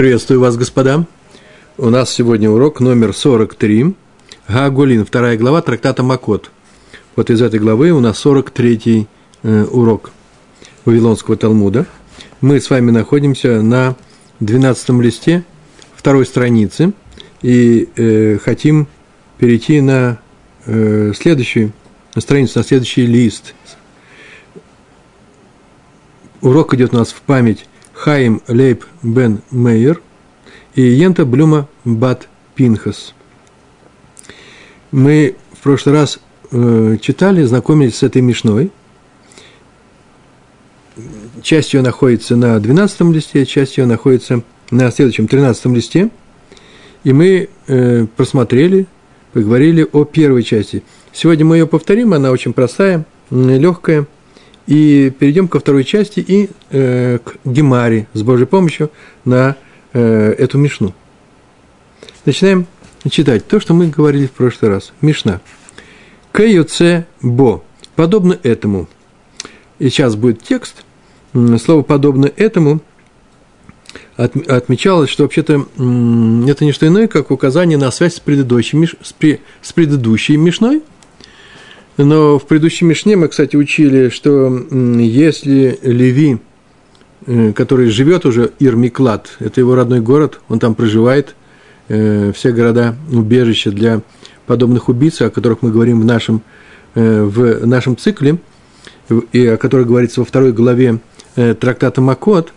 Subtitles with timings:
[0.00, 1.04] Приветствую вас, господа.
[1.76, 3.94] У нас сегодня урок номер 43.
[4.48, 6.50] Гагулин, вторая глава трактата Макот.
[7.16, 9.08] Вот из этой главы у нас 43-й
[9.42, 10.10] э, урок
[10.86, 11.84] Вавилонского Талмуда.
[12.40, 13.94] Мы с вами находимся на
[14.40, 15.44] 12 листе
[15.94, 16.94] второй страницы
[17.42, 18.88] и э, хотим
[19.36, 20.18] перейти на
[20.64, 21.72] э, следующую
[22.16, 23.54] страницу, на следующий лист.
[26.40, 27.66] Урок идет у нас в память
[28.00, 30.00] Хаим Лейб Бен Мейер
[30.74, 33.14] и Йента Блюма Бат Пинхас.
[34.90, 36.18] Мы в прошлый раз
[36.50, 38.70] э, читали, знакомились с этой Мишной.
[41.42, 46.08] Часть ее находится на 12 листе, часть ее находится на следующем 13 листе.
[47.04, 48.86] И мы э, просмотрели,
[49.34, 50.82] поговорили о первой части.
[51.12, 54.06] Сегодня мы ее повторим, она очень простая, легкая–
[54.66, 58.90] и перейдем ко второй части и э, к Гемаре с Божьей помощью
[59.24, 59.56] на
[59.92, 60.94] э, эту Мишну.
[62.24, 62.66] Начинаем
[63.08, 64.92] читать то, что мы говорили в прошлый раз.
[65.00, 65.40] Мишна.
[66.32, 67.62] Кэйоце бо.
[67.96, 68.88] Подобно этому.
[69.78, 70.84] И сейчас будет текст.
[71.32, 72.80] Слово «подобно этому»
[74.16, 78.88] отмечалось, что вообще-то это не что иное, как указание на связь с предыдущей,
[79.62, 80.82] с предыдущей Мишной–
[82.04, 86.38] но в предыдущем Мишне мы, кстати, учили, что если Леви,
[87.26, 91.34] э, который живет уже Ирмиклад, это его родной город, он там проживает,
[91.88, 94.00] э, все города убежища для
[94.46, 96.42] подобных убийц, о которых мы говорим в нашем,
[96.94, 98.38] э, в нашем цикле,
[99.32, 101.00] и о которых говорится во второй главе
[101.34, 102.52] трактата Макот,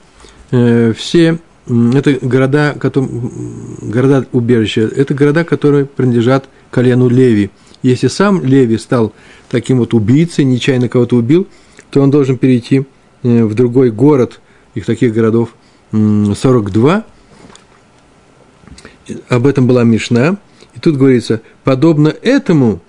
[0.51, 7.49] все это города, города убежища, это города, которые принадлежат колену Леви–
[7.83, 9.13] если сам Леви стал
[9.49, 11.47] таким вот убийцей, нечаянно кого-то убил,
[11.91, 12.85] то он должен перейти
[13.21, 14.39] э, в другой город,
[14.73, 15.53] их таких городов
[15.91, 17.05] 42.
[19.27, 20.37] Об этом была Мишна.
[20.75, 22.81] И тут говорится, подобно этому,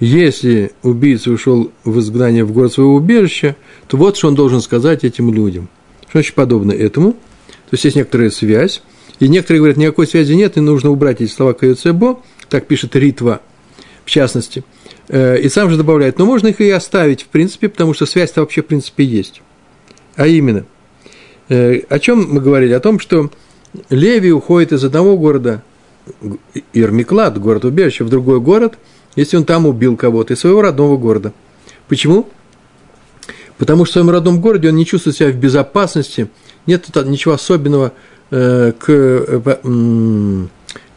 [0.00, 3.56] если убийца ушел в изгнание в город своего убежища,
[3.88, 5.68] то вот что он должен сказать этим людям.
[6.02, 7.12] Что значит подобно этому?
[7.12, 8.82] То есть есть некоторая связь.
[9.18, 13.40] И некоторые говорят, никакой связи нет, и нужно убрать эти слова Каюцебо, так пишет Ритва–
[14.04, 14.64] в частности.
[15.08, 18.40] Э, и сам же добавляет, но можно их и оставить, в принципе, потому что связь-то
[18.40, 19.42] вообще, в принципе, есть.
[20.16, 20.64] А именно,
[21.48, 22.72] э, о чем мы говорили?
[22.72, 23.30] О том, что
[23.90, 25.62] Леви уходит из одного города,
[26.72, 28.78] Ирмиклад, город убежище, в другой город,
[29.16, 31.32] если он там убил кого-то, из своего родного города.
[31.88, 32.28] Почему?
[33.58, 36.28] Потому что в своем родном городе он не чувствует себя в безопасности,
[36.66, 37.92] нет ничего особенного
[38.30, 38.86] э, к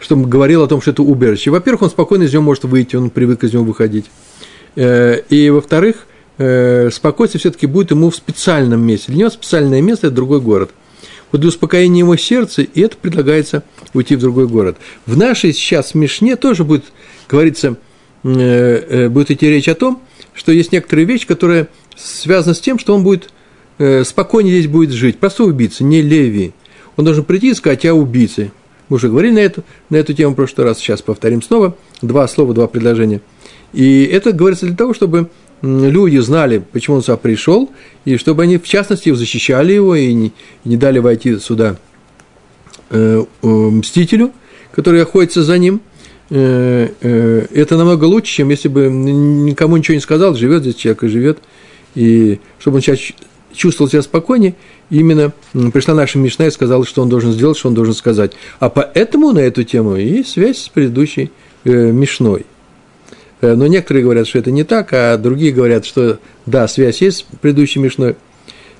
[0.05, 1.49] что говорил о том, что это убежище.
[1.49, 4.05] Во-первых, он спокойно из него может выйти, он привык из него выходить.
[4.75, 6.05] Э, и, во-вторых,
[6.37, 9.07] э, спокойствие все-таки будет ему в специальном месте.
[9.07, 10.69] Для него специальное место– это другой город.
[11.31, 13.63] Вот для успокоения его сердца, и это предлагается
[13.95, 14.77] уйти в другой город.
[15.07, 16.85] В нашей сейчас Мишне тоже будет
[17.27, 17.77] говориться,
[18.23, 20.03] э, будет идти речь о том,
[20.35, 21.67] что есть некоторые вещи, которые
[21.97, 23.29] связаны с тем, что он будет
[24.05, 25.17] спокойнее здесь будет жить.
[25.19, 26.53] Простой убийца, не Леви.
[26.95, 28.51] Он должен прийти и сказать, я убийца.
[28.89, 31.75] Мы уже говорили на эту, на эту тему в прошлый раз, сейчас повторим снова.
[32.01, 33.21] Два слова, два предложения.
[33.73, 35.29] И это говорится для того, чтобы
[35.61, 37.71] люди знали, почему он сюда пришел,
[38.05, 40.27] и чтобы они, в частности, защищали его и не,
[40.63, 41.77] и не дали войти сюда
[42.89, 44.31] э, мстителю,
[44.71, 45.81] который охотится за ним.
[46.29, 51.03] Э, э, это намного лучше, чем если бы никому ничего не сказал, живет здесь человек
[51.03, 51.39] и живет,
[51.95, 52.99] и чтобы он сейчас
[53.53, 54.55] чувствовал себя спокойнее,
[54.89, 55.31] именно
[55.73, 58.33] пришла наша Мишна и сказала, что он должен сделать, что он должен сказать.
[58.59, 61.31] А поэтому на эту тему есть связь с предыдущей
[61.63, 62.45] э, Мишной.
[63.41, 67.17] Э, но некоторые говорят, что это не так, а другие говорят, что да, связь есть
[67.17, 68.15] с предыдущей Мишной,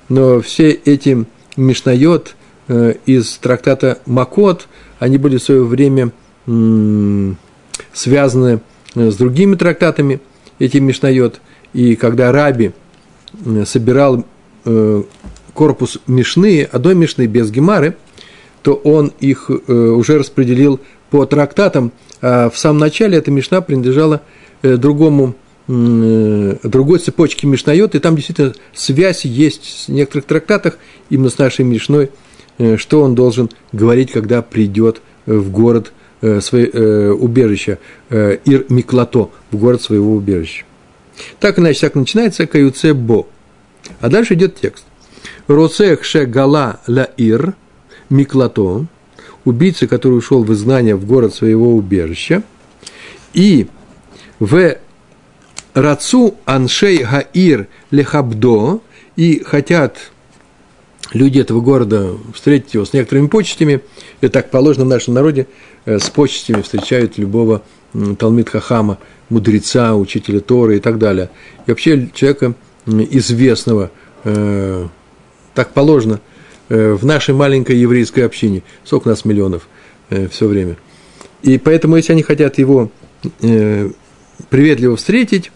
[0.08, 2.34] но все эти Мишнайот
[2.68, 4.68] э, из трактата Макот,
[4.98, 6.12] они были в свое время
[6.46, 7.36] м,
[7.92, 8.60] связаны
[8.94, 10.20] э, с другими трактатами,
[10.58, 11.40] эти Мишнайот,
[11.72, 12.72] и когда Раби
[13.44, 14.24] э, собирал
[14.64, 15.02] э,
[15.56, 17.96] корпус Мишны, одной Мишны без Гемары,
[18.62, 20.80] то он их э, уже распределил
[21.10, 24.22] по трактатам, а в самом начале эта Мишна принадлежала
[24.62, 25.34] э, другому,
[25.66, 30.78] э, другой цепочке Мишнайот, и там действительно связь есть в некоторых трактатах
[31.10, 32.10] именно с нашей Мишной,
[32.76, 35.92] что он должен говорить, когда придет в город
[36.40, 37.78] свое, э, убежища,
[38.10, 40.64] э, Ир Миклато, в город своего убежища.
[41.40, 43.26] Так иначе так начинается Каюце Бо.
[44.00, 44.84] А дальше идет текст.
[45.46, 47.54] Роцех гала ла ир
[48.10, 48.86] миклато,
[49.44, 52.42] убийца, который ушел в изгнание в город своего убежища,
[53.32, 53.68] и
[54.40, 54.76] в
[55.74, 58.80] рацу аншей гаир лехабдо,
[59.14, 60.10] и хотят
[61.12, 63.82] люди этого города встретить его с некоторыми почестями.
[64.20, 65.46] И так положено в нашем народе,
[65.84, 67.62] э, с почестями встречают любого
[68.18, 71.30] Талмит Хахама, мудреца, учителя Торы и так далее.
[71.66, 72.54] И вообще человека
[72.86, 73.90] известного,
[74.24, 74.86] э,
[75.56, 76.20] так положено,
[76.68, 78.62] э, в нашей маленькой еврейской общине.
[78.84, 79.68] Сколько нас миллионов
[80.30, 80.76] все время.
[81.42, 82.92] И поэтому, если они хотят его
[84.50, 85.50] приветливо встретить,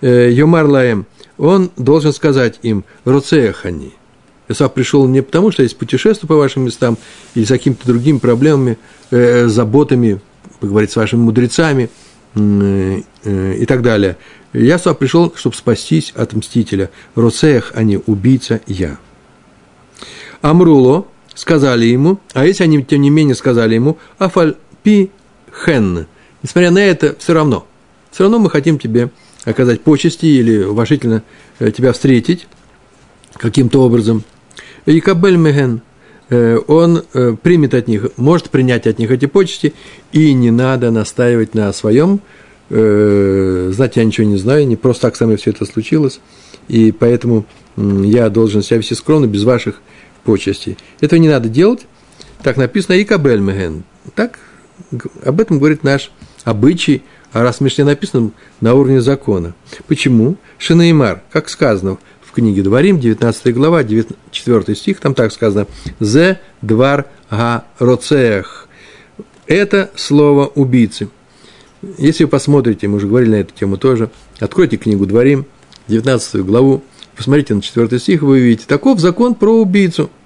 [0.00, 1.04] Йомар Лаем,
[1.36, 3.92] он должен сказать им «Роцеяхани»,
[4.48, 6.98] Исав пришел не потому, что есть путешествие по вашим местам
[7.34, 8.78] или с какими-то другими проблемами,
[9.10, 10.20] э, заботами,
[10.60, 11.90] поговорить с вашими мудрецами
[12.34, 14.16] э, э, и так далее.
[14.52, 16.90] Я сюда пришел, чтобы спастись от мстителя.
[17.14, 18.98] Роцеях, а не убийца я.
[20.42, 25.10] Амруло сказали ему, а если они, тем не менее, сказали ему, афальпи
[25.64, 26.06] хен,
[26.42, 27.66] несмотря на это, все равно,
[28.10, 29.10] все равно мы хотим тебе
[29.44, 31.22] оказать почести или уважительно
[31.58, 32.46] э, тебя встретить
[33.34, 34.24] каким-то образом.
[34.86, 35.80] Якабель Меген,
[36.28, 39.74] э, он э, примет от них, может принять от них эти почести,
[40.12, 42.20] и не надо настаивать на своем.
[42.68, 46.20] Знаете, я ничего не знаю, не просто так со мной все это случилось,
[46.68, 47.44] и поэтому
[47.76, 49.82] я должен себя вести скромно, без ваших
[50.24, 50.76] почестей.
[51.00, 51.86] Этого не надо делать.
[52.42, 53.42] Так написано и Кабель.
[54.14, 54.38] Так
[55.24, 56.10] об этом говорит наш
[56.44, 57.02] обычай,
[57.32, 59.54] а раз в Мишне написано на уровне закона.
[59.86, 60.36] Почему?
[60.58, 65.66] Шинеймар, как сказано, в книге Дворим, 19 глава, 4 стих, там так сказано
[66.00, 68.68] «Зе двар га роцеях».
[69.46, 71.08] Это слово убийцы.
[71.98, 75.46] Если вы посмотрите, мы уже говорили на эту тему тоже, откройте книгу Дворим,
[75.88, 76.82] 19 главу,
[77.22, 80.10] посмотрите на 4 стих, вы увидите, таков закон про убийцу–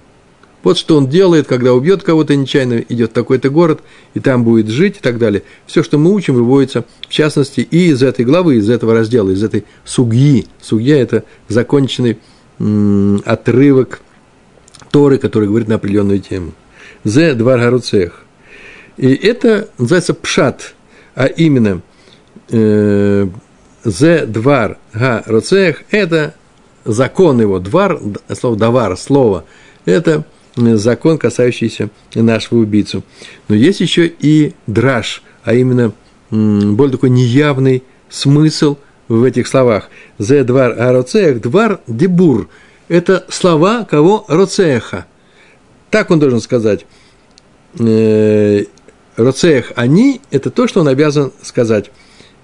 [0.66, 3.82] вот что он делает, когда убьет кого-то нечаянно, идет в такой-то город,
[4.14, 5.44] и там будет жить и так далее.
[5.64, 9.44] Все, что мы учим, выводится, в частности, и из этой главы, из этого раздела, из
[9.44, 10.48] этой сугьи.
[10.60, 12.18] Сугья– это законченный
[12.58, 14.00] м- отрывок
[14.90, 16.52] Торы, который говорит на определенную тему.
[17.04, 18.24] Зе двар гаруцех.
[18.96, 20.74] И это называется пшат,
[21.14, 21.80] а именно
[22.50, 23.28] э,
[23.84, 26.34] зе двар га роцех– это
[26.86, 28.00] закон его, двар,
[28.38, 29.44] слово давар, слово,
[29.84, 30.24] это–
[30.56, 33.02] закон, касающийся нашего убийцу.
[33.48, 35.92] Но есть еще и драж, а именно
[36.30, 38.76] более такой неявный смысл
[39.08, 39.90] в этих словах.
[40.18, 42.48] «Зе двар ароцеях, двар дебур»–
[42.88, 45.06] это слова кого роцеха.
[45.90, 46.86] Так он должен сказать.
[47.78, 48.64] Э,
[49.16, 51.90] роцех они– это то, что он обязан сказать.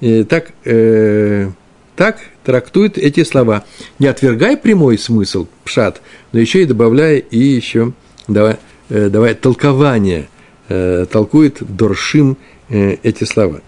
[0.01, 1.51] Э, так, э,
[1.97, 3.65] так трактует эти слова.
[3.99, 6.01] Не отвергай прямой смысл, пшат,
[6.33, 7.93] но еще и добавляя и еще
[8.29, 8.57] давай,
[8.89, 10.29] э, давай толкование,
[10.69, 12.37] э, толкует Доршим
[12.69, 13.61] э, эти слова.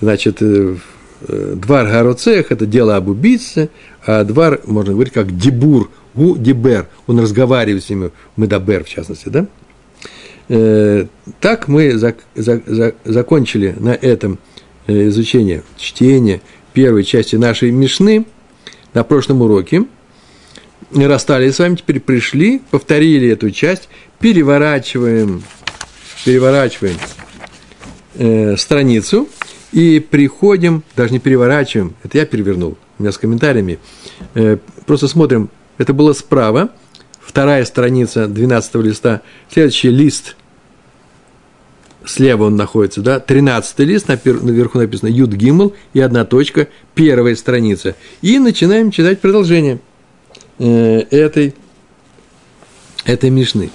[0.00, 3.70] Значит, двар Гароцех– это дело об убийце,
[4.04, 9.28] а двар, можно говорить, как дебур, у дебер, он разговаривает с ними, медабер в частности,
[9.28, 9.46] да?
[11.40, 11.96] Так мы
[13.04, 14.38] закончили на этом
[14.86, 16.42] изучение, чтение
[16.74, 18.26] первой части нашей Мишны
[18.92, 19.84] на прошлом уроке–
[20.94, 23.88] расстались с вами, теперь пришли, повторили эту часть,
[24.20, 25.42] переворачиваем,
[26.24, 26.96] переворачиваем
[28.14, 29.28] э, страницу
[29.72, 33.78] и приходим, даже не переворачиваем, это я перевернул, у меня с комментариями,
[34.34, 36.70] э, просто смотрим, это было справа,
[37.20, 40.36] вторая страница 12 листа, следующий лист,
[42.06, 47.96] слева он находится, да, 13 лист, наверху написано Юд Гимл и одна точка, первая страница.
[48.22, 49.80] И начинаем читать продолжение–
[50.58, 51.54] Э, этой,
[53.04, 53.70] этой Мишны.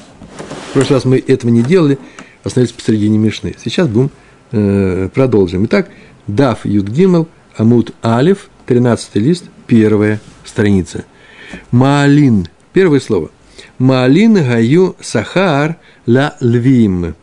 [0.69, 1.98] В прошлый раз мы этого не делали,
[2.43, 3.55] остановились посередине Мишны.
[3.62, 4.12] Сейчас будем
[4.51, 5.65] э, продолжим.
[5.65, 5.89] Итак,
[6.27, 11.03] Дав Юдгимел, Амут Алиф, 13 лист, первая страница.
[11.71, 13.29] Маалин, первое слово.
[13.77, 17.13] Маалин гаю сахар ла львим.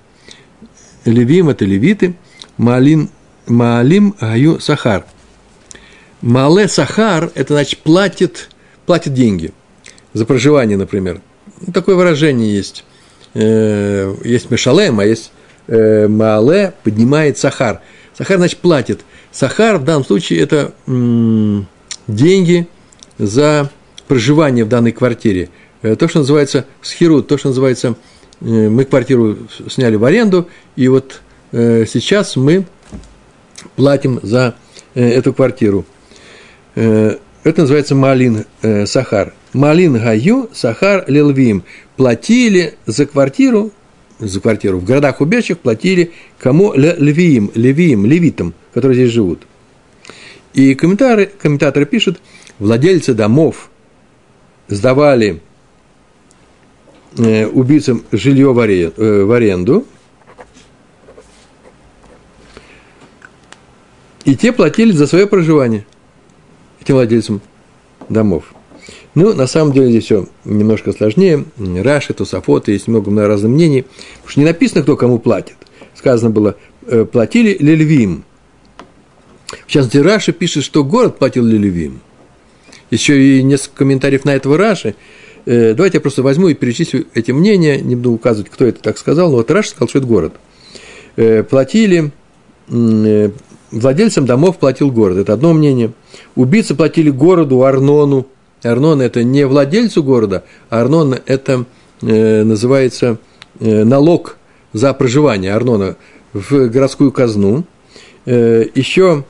[1.06, 2.14] Левим– это левиты.
[2.58, 3.08] Маалин,
[3.46, 5.06] маалим гаю сахар.
[6.20, 8.50] Мале сахар– это значит платит
[8.86, 9.52] платит деньги
[10.14, 11.20] за проживание, например.
[11.60, 12.84] Ну, такое выражение есть.
[13.34, 15.32] Э, есть Мешалем, а есть
[15.66, 17.80] э, Маале, поднимает Сахар.
[18.16, 19.00] Сахар, значит, платит.
[19.30, 20.72] Сахар в данном случае это
[22.06, 22.68] деньги
[23.18, 23.70] за
[24.08, 25.50] проживание в данной квартире.
[25.82, 27.96] Э, то, что называется схирут, то, что называется,
[28.40, 29.36] мы квартиру
[29.68, 32.66] сняли в аренду, и вот сейчас мы
[33.76, 34.54] платим за
[34.94, 35.84] эту квартиру.
[37.46, 39.32] Это называется малин э, сахар.
[39.52, 41.62] Малин гаю сахар лилвим.
[41.96, 43.70] Платили за квартиру,
[44.18, 49.46] за квартиру в городах убежищах платили кому львиим, левиим, левитам, которые здесь живут.
[50.54, 52.20] И комментаторы, комментаторы пишут,
[52.58, 53.70] владельцы домов
[54.66, 55.38] сдавали э,
[57.18, 59.86] убийцам жилье э, в аренду,
[64.24, 65.86] и те платили за свое проживание
[66.80, 67.40] этим владельцам
[68.08, 68.52] домов.
[69.16, 71.46] Ну, на самом деле здесь все немножко сложнее.
[71.56, 73.86] Раши, Тософоты, есть много, много разных мнений.
[74.16, 75.56] Потому что не написано, кто кому платит.
[75.94, 76.56] Сказано было,
[76.86, 78.24] э, платили Лельвим.
[79.66, 82.00] В частности, Раши пишет, что город платил Лельвим.
[82.90, 84.96] Еще и несколько комментариев на этого Раши.
[85.46, 88.98] Э, давайте я просто возьму и перечислю эти мнения, не буду указывать, кто это так
[88.98, 90.34] сказал, но вот Раши сказал, что это город.
[91.16, 92.10] Э, платили,
[92.68, 95.92] владельцам домов платил город, это одно мнение.
[96.34, 98.26] Убийцы платили городу, Арнону,
[98.62, 101.64] Арнон– это не владельцу города, Арнон– это
[102.02, 103.18] э, называется
[103.60, 104.36] э, налог
[104.72, 105.96] за проживание Арнона
[106.32, 107.64] в городскую казну.
[108.24, 109.24] Э, еще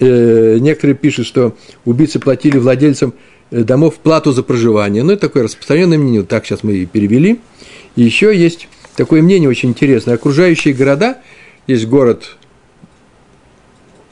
[0.00, 3.14] э, некоторые пишут, что убийцы платили владельцам
[3.50, 5.02] э, домов плату за проживание.
[5.02, 7.40] Ну, это такое распространенное мнение, так сейчас мы и перевели.
[7.96, 10.14] И еще есть такое мнение очень интересное.
[10.14, 11.18] Окружающие города,
[11.66, 12.36] есть город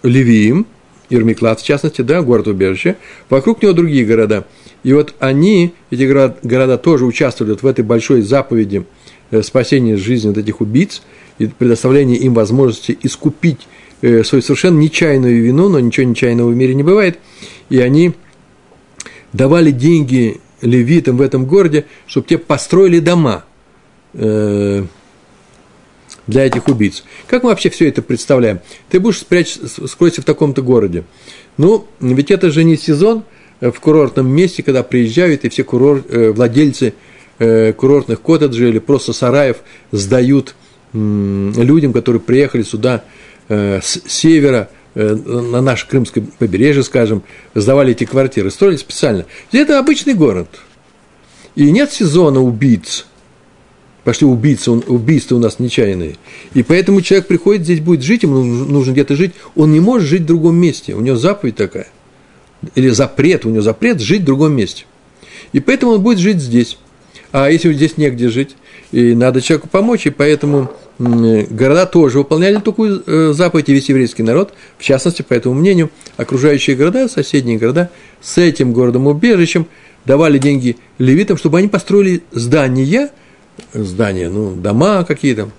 [0.02, 0.66] Левиим,
[1.10, 2.96] Ермиклад, в частности, да, город-убежище,
[3.28, 4.46] вокруг него другие города.
[4.82, 8.84] И вот они, эти города, тоже участвуют в этой большой заповеди
[9.30, 11.02] э, спасения жизни от этих убийц
[11.38, 13.66] и предоставления им возможности искупить
[14.24, 17.18] свою совершенно нечаянную вину, но ничего нечаянного в мире не бывает.
[17.68, 18.14] И они
[19.32, 23.44] давали деньги левитам в этом городе, чтобы те построили дома
[24.14, 24.84] э,
[26.26, 27.04] для этих убийц.
[27.26, 28.60] Как мы вообще все это представляем?
[28.88, 31.04] Ты будешь спрячь, скройся в таком-то городе.
[31.56, 33.24] Ну, ведь это же не сезон
[33.60, 36.94] э, в курортном месте, когда приезжают и все курор, э, владельцы
[37.38, 39.58] э, курортных коттеджей или просто сараев
[39.92, 40.54] сдают
[40.92, 43.04] людям, которые приехали сюда
[43.48, 47.22] с севера, на наше крымское побережье, скажем,
[47.54, 49.26] сдавали эти квартиры, строили специально.
[49.52, 50.48] Это обычный город.
[51.54, 53.06] И нет сезона убийц–
[54.06, 56.14] пошли убийцы, убийства у нас нечаянные.
[56.54, 60.22] И поэтому человек приходит здесь, будет жить, ему нужно где-то жить, он не может жить
[60.22, 61.88] в другом месте, у него заповедь такая.
[62.76, 64.84] Или запрет, у него запрет жить в другом месте.
[65.52, 66.78] И поэтому он будет жить здесь.
[67.38, 68.56] А если здесь негде жить,
[68.92, 74.22] и надо человеку помочь, и поэтому города тоже выполняли такую э, заповедь, и весь еврейский
[74.22, 77.90] народ, в частности, по этому мнению, окружающие города, соседние города,
[78.22, 79.66] с этим городом-убежищем
[80.06, 83.10] давали деньги левитам, чтобы они построили здания–
[83.74, 85.50] здания, ну, дома какие-то,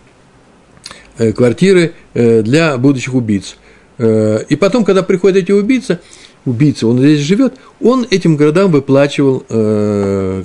[1.19, 3.55] э, квартиры э, для будущих убийц.
[3.99, 5.99] И потом, когда приходят эти убийцы,
[6.45, 9.39] убийца, он здесь живет, он этим городам выплачивал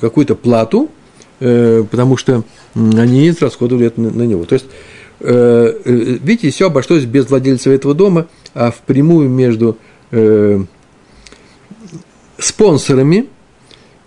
[0.00, 0.90] какую-то плату,
[1.90, 2.44] потому что
[2.74, 4.44] они израсходовали это на него.
[4.44, 4.66] То есть,
[5.20, 9.76] видите, все обошлось без владельца этого дома, а впрямую между
[12.38, 13.26] спонсорами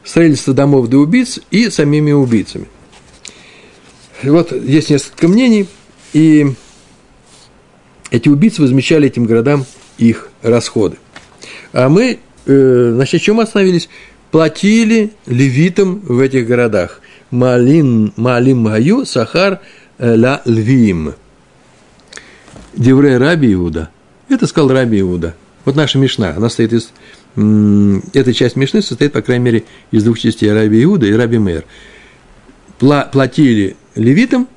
[0.03, 2.67] строительства домов для убийц и самими убийцами.
[4.23, 5.67] Вот есть несколько мнений,
[6.13, 6.47] и
[8.11, 9.65] эти убийцы возмещали этим городам
[9.97, 10.97] их расходы.
[11.73, 13.89] А мы, э, значит, чем остановились?
[14.31, 17.01] Платили левитам в этих городах.
[17.35, 19.59] Малин, Малим Маю, Сахар,
[19.97, 21.13] э, Ла Львим.
[22.73, 23.89] Девре Раби Иуда.
[24.29, 25.35] Это сказал Раби Иуда.
[25.65, 26.91] Вот наша Мишна, она состоит из...
[28.13, 31.65] Эта часть Мишны состоит, по крайней мере, из двух частей Раби Иуда и Раби Мэр.
[32.79, 34.47] Платили левитам,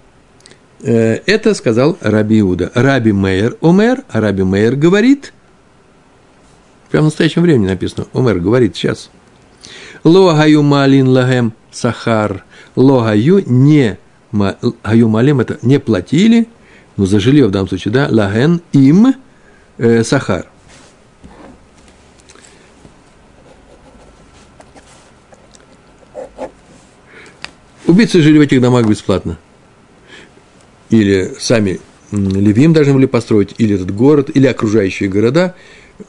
[0.83, 2.71] э, это сказал Раби Иуда.
[2.75, 5.33] Раби Мейер Омер, а Раби Мейер говорит,
[6.91, 9.11] прямо в настоящем времени написано, Омер говорит сейчас,
[10.05, 12.45] Логаю малин лагем сахар,
[12.77, 13.99] логаю не,
[14.33, 16.49] гаю малим это не платили,
[16.97, 19.15] но за жилье в данном случае, да, лаген им
[19.79, 20.47] э, сахар.
[27.87, 29.39] Убийцы жили в этих домах бесплатно.
[30.91, 31.81] Или сами
[32.11, 35.55] Левим должны были построить, или этот город, или окружающие города.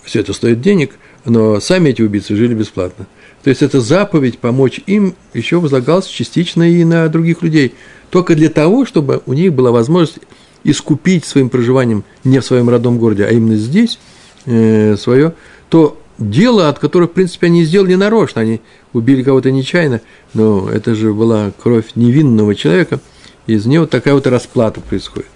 [0.03, 3.07] Все это стоит денег, но сами эти убийцы жили бесплатно.
[3.43, 7.73] То есть эта заповедь помочь им еще возлагалась частично и на других людей.
[8.09, 10.19] Только для того, чтобы у них была возможность
[10.63, 13.97] искупить своим проживанием не в своем родном городе, а именно здесь
[14.45, 15.33] э, свое,
[15.69, 20.01] то дело, от которого, в принципе, они сделали нарочно, они убили кого-то нечаянно,
[20.33, 22.99] но это же была кровь невинного человека,
[23.47, 25.29] и из нее вот такая вот расплата происходит.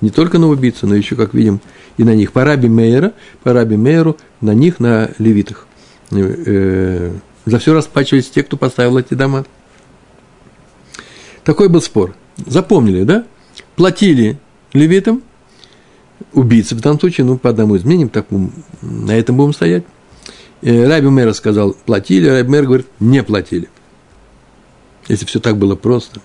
[0.00, 1.60] Не только на убийцу, но еще, как видим,
[1.96, 2.32] и на них.
[2.32, 5.66] По раби Мейера, по раби Мейеру, на них, на левитах.
[6.12, 7.12] Э,
[7.44, 9.44] за все расплачивались те, кто поставил эти дома.
[11.44, 12.14] Такой был спор.
[12.46, 13.24] Запомнили, да?
[13.76, 14.38] Платили
[14.72, 15.22] левитам,
[16.32, 18.26] убийцы в данном случае, ну, по одному из мнений, так
[18.80, 19.84] на этом будем стоять.
[20.60, 23.68] Э, Раби Мэр сказал, платили, Раби Мэр говорит, не платили.
[25.08, 26.20] если все так было просто.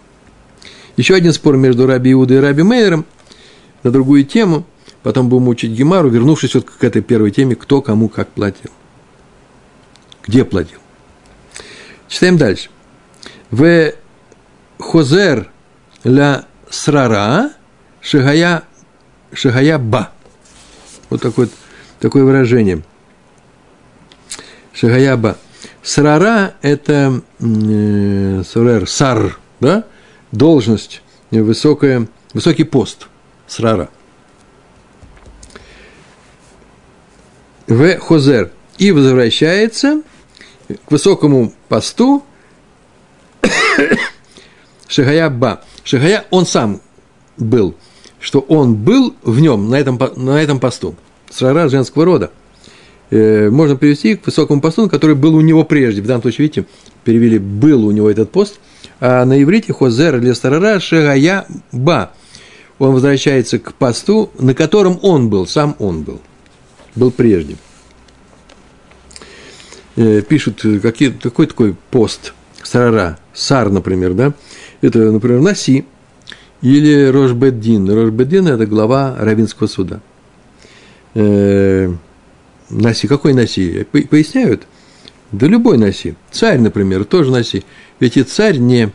[0.97, 3.05] Еще один спор между Раби Иудой и Раби Мейером
[3.83, 4.65] на другую тему.
[5.03, 8.71] Потом будем учить Гемару, вернувшись вот к этой первой теме, кто кому как платил.
[10.27, 10.79] Где платил.
[12.07, 12.69] Читаем дальше.
[13.49, 13.93] В
[14.77, 15.49] хозер
[16.03, 17.51] ля срара
[18.01, 18.63] шагая,
[19.33, 20.11] шагая ба.
[21.09, 21.49] Вот такое,
[21.99, 22.83] такое выражение.
[24.73, 25.37] Шагая ба.
[25.81, 29.85] Срара– это э, сурер, сар, да?
[30.33, 33.07] должность, высокая, высокий пост,
[33.47, 33.89] срара.
[37.67, 38.51] В хозер.
[38.77, 40.01] И возвращается
[40.67, 42.23] к высокому посту
[44.87, 45.61] Шагая Ба.
[45.83, 46.81] Шагая, он сам
[47.37, 47.75] был,
[48.19, 50.95] что он был в нем, на этом, на этом посту.
[51.29, 52.31] Срара женского рода.
[53.09, 56.01] Э, можно привести к высокому посту, который был у него прежде.
[56.01, 56.65] В данном случае, видите,
[57.03, 58.59] перевели «был у него этот пост»,
[58.99, 62.11] а на иврите «хозер» или «старара» «шагая ба».
[62.79, 66.21] Он возвращается к посту, на котором он был, сам он был,
[66.95, 67.55] был прежде.
[69.97, 74.33] Э, пишут, какие, какой такой пост, «старара», «сар», например, да?
[74.81, 75.85] Это, например, «наси»,
[76.61, 77.89] или Рошбеддин.
[77.89, 80.01] Рошбеддин– это глава Равинского суда.
[81.13, 81.91] Э,
[82.69, 83.85] Наси, какой Наси?
[83.91, 84.67] Поясняют?
[85.31, 86.15] Да любой Наси.
[86.31, 87.63] Царь, например, тоже Наси.
[87.99, 88.91] Ведь и царь не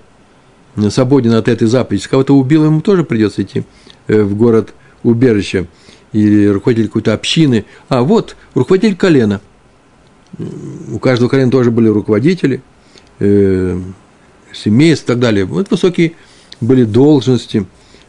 [0.91, 2.09] свободен от этой заповеди.
[2.09, 3.65] Кого-то убил, ему тоже придется идти
[4.09, 5.67] э, в город убежище.
[6.13, 7.65] Или руководитель какой-то общины.
[7.89, 9.41] А вот руководитель колена.
[10.39, 12.63] У каждого колена тоже были руководители,
[13.19, 13.81] э,
[14.53, 15.45] семейств и так далее.
[15.45, 16.13] Вот высокие
[16.61, 17.67] были должности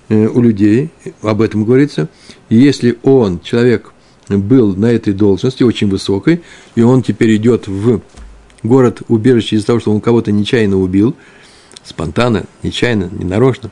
[0.10, 0.90] э, у людей,
[1.22, 2.08] об этом говорится.
[2.50, 3.94] И если он, человек,
[4.30, 6.42] был на этой должности, очень высокой,
[6.76, 8.02] и он теперь идет в
[8.64, 11.16] город убежище из-за того, что он кого-то нечаянно убил,
[11.84, 13.70] спонтанно, нечаянно, ненарочно,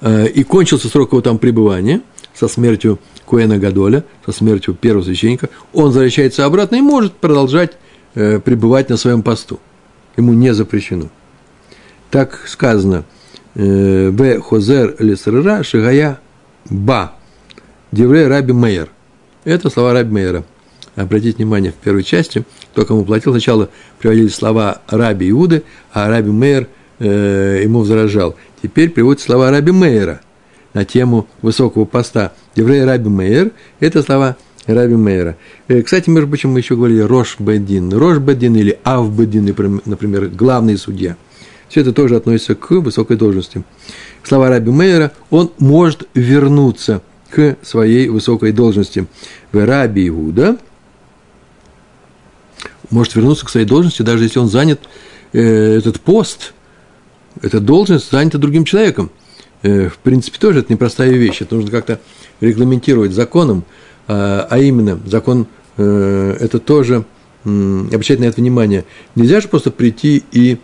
[0.00, 2.00] э, и кончился срок его там пребывания
[2.38, 7.72] со смертью Куэна Гадоля, со смертью первого священника, он возвращается обратно и может продолжать
[8.14, 9.58] э, пребывать на своем посту.
[10.16, 11.08] Ему не запрещено.
[12.10, 13.04] Так сказано
[13.54, 16.20] э, в Хозер Лесрера Шигая
[16.66, 17.12] Ба.
[17.92, 18.88] Деврей Раби Мейер.
[19.44, 20.44] Это слова Раби Мейера.
[20.96, 23.68] Обратите внимание, в первой части, кто кому платил, сначала
[23.98, 26.68] приводили слова Раби Иуды, а Раби Мейер
[26.98, 28.36] э, ему возражал.
[28.62, 30.20] Теперь приводят слова Раби Мейера
[30.76, 32.32] на тему высокого поста.
[32.54, 34.36] Еврей Раби Мейер– это слова
[34.66, 35.36] Раби Мейера.
[35.66, 37.92] Э, кстати, между прочим, мы еще говорили Рош Бедин.
[37.92, 39.46] Рош Бедин или Ав Бедин,
[39.84, 41.16] например, главный судья.
[41.68, 43.64] Все это тоже относится к высокой должности.
[44.22, 49.06] Слова Раби Мейера, он может вернуться– к своей высокой должности.
[49.52, 50.56] В Раби Иуда
[52.90, 54.80] может вернуться к своей должности, даже если он занят,
[55.32, 56.54] э, этот пост,
[57.42, 59.10] эта должность занята другим человеком.
[59.62, 61.42] Э, в принципе, тоже это непростая вещь.
[61.42, 62.00] Это нужно как-то
[62.40, 63.64] регламентировать законом,
[64.08, 67.04] а, а именно, закон э, это тоже,
[67.44, 68.84] обращать на это внимание.
[69.14, 70.58] Нельзя же просто прийти и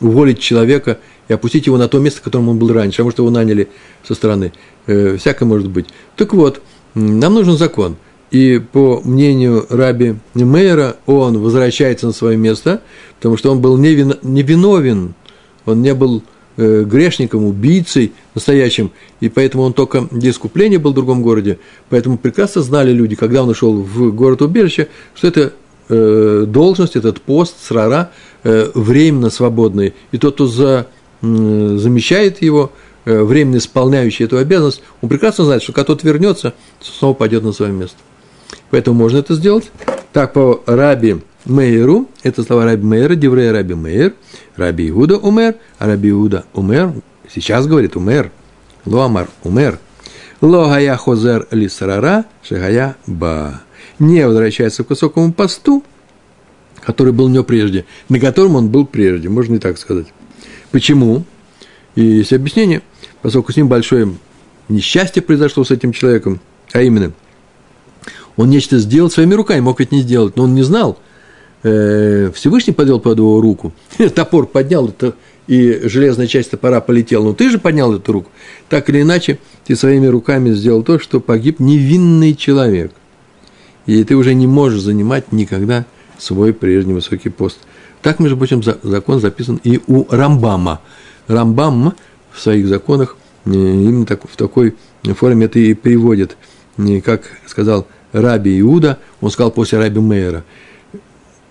[0.00, 3.18] уволить человека и опустить его на то место, в котором он был раньше, а может,
[3.18, 3.68] его наняли
[4.06, 4.52] со стороны.
[4.86, 5.86] Э, всякое может быть.
[6.16, 6.62] Так вот,
[6.94, 7.96] нам нужен закон.
[8.30, 12.82] И по мнению Раби Мейера, он возвращается на свое место,
[13.16, 15.14] потому что он был невиновен,
[15.64, 16.22] он не был
[16.56, 18.90] грешником, убийцей настоящим,
[19.20, 21.58] и поэтому он только для искупления был в другом городе.
[21.90, 25.52] Поэтому прекрасно знали люди, когда он ушел в город убежище, что это
[25.88, 28.10] э, должность, этот пост, срара,
[28.42, 29.94] временно свободный.
[30.12, 30.86] И тот, кто за,
[31.20, 32.70] замещает его–
[33.06, 37.52] Э, временно исполняющий эту обязанность, он прекрасно знает, что когда тот вернется, снова пойдет на
[37.52, 37.96] свое место.
[38.70, 39.70] Поэтому можно это сделать.
[40.12, 44.14] Так, по Раби Мейеру, это слова Раби Мейера, Деврея Раби Мейер,
[44.56, 46.94] Раби Иуда Умер, а Раби Иуда Умер,
[47.32, 48.30] сейчас говорит Умер,
[48.84, 49.78] Лоамар Умер,
[50.40, 53.62] Логая Хозер Лисарара, Шагая Ба.
[53.98, 55.82] Не возвращается к высокому посту,
[56.82, 60.06] который был у него прежде, на котором он был прежде, можно и так сказать.
[60.70, 61.24] Почему?
[61.94, 62.82] И есть объяснение–
[63.26, 64.14] поскольку с ним большое
[64.68, 66.38] несчастье произошло с этим человеком,
[66.72, 67.12] а именно,
[68.36, 70.96] он нечто сделал своими руками, мог ведь не сделать, но он не знал.
[71.68, 73.72] Э, Всевышний подвел под его руку,
[74.14, 74.88] топор поднял,
[75.48, 78.30] и железная часть топора полетела, но ты же поднял эту руку.
[78.68, 82.92] Так или иначе, ты своими руками сделал то, что погиб невинный человек.
[83.86, 85.86] И ты уже не можешь занимать никогда
[86.18, 87.58] свой прежний высокий пост.
[88.00, 90.80] Так, между прочим, закон записан и у Рамбама.
[91.26, 91.94] Рамбам
[92.30, 94.76] в своих законах э, именно так, в такой
[95.16, 96.36] форме это и приводит.
[97.04, 100.44] Как сказал Раби Иуда, он сказал после Раби Мейера.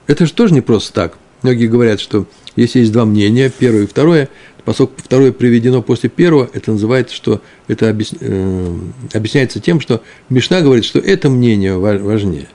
[0.07, 1.17] Это же тоже не просто так.
[1.41, 4.29] многие говорят, что если есть два мнения, первое и второе,
[4.63, 8.77] поскольку второе приведено после первого, это называется, что это э,
[9.13, 12.47] объясняется тем, что Мишна говорит, что это мнение важнее.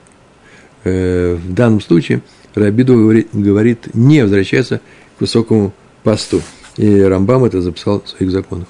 [0.83, 2.21] Э, в данном случае
[2.55, 2.95] Рабиду
[3.31, 4.81] говорит не возвращаться
[5.17, 6.41] к высокому посту.
[6.77, 8.67] И Рамбам это записал в своих законах.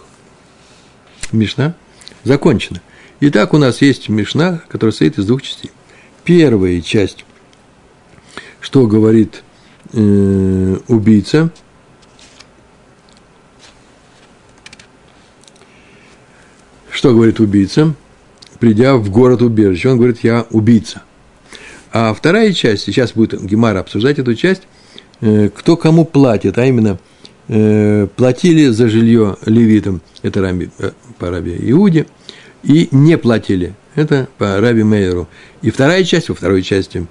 [1.31, 1.75] Мишна
[2.23, 2.81] закончена.
[3.21, 5.71] Итак, у нас есть Мишна, которая состоит из двух частей.
[6.23, 7.25] Первая часть,
[8.61, 9.43] что говорит
[9.91, 11.51] э, убийца,
[16.89, 17.93] что говорит убийца,
[18.59, 21.01] придя в город убежище, он говорит, я убийца.
[21.91, 24.61] А вторая часть, сейчас будет Гемара обсуждать эту часть,
[25.19, 26.99] э, кто кому платит, а именно
[27.47, 32.05] э, платили за жилье левитам, это раби, э, по Раби Иуде,
[32.63, 35.27] и не платили, это по Раби Мейеру.
[35.63, 37.07] И вторая часть, во второй части,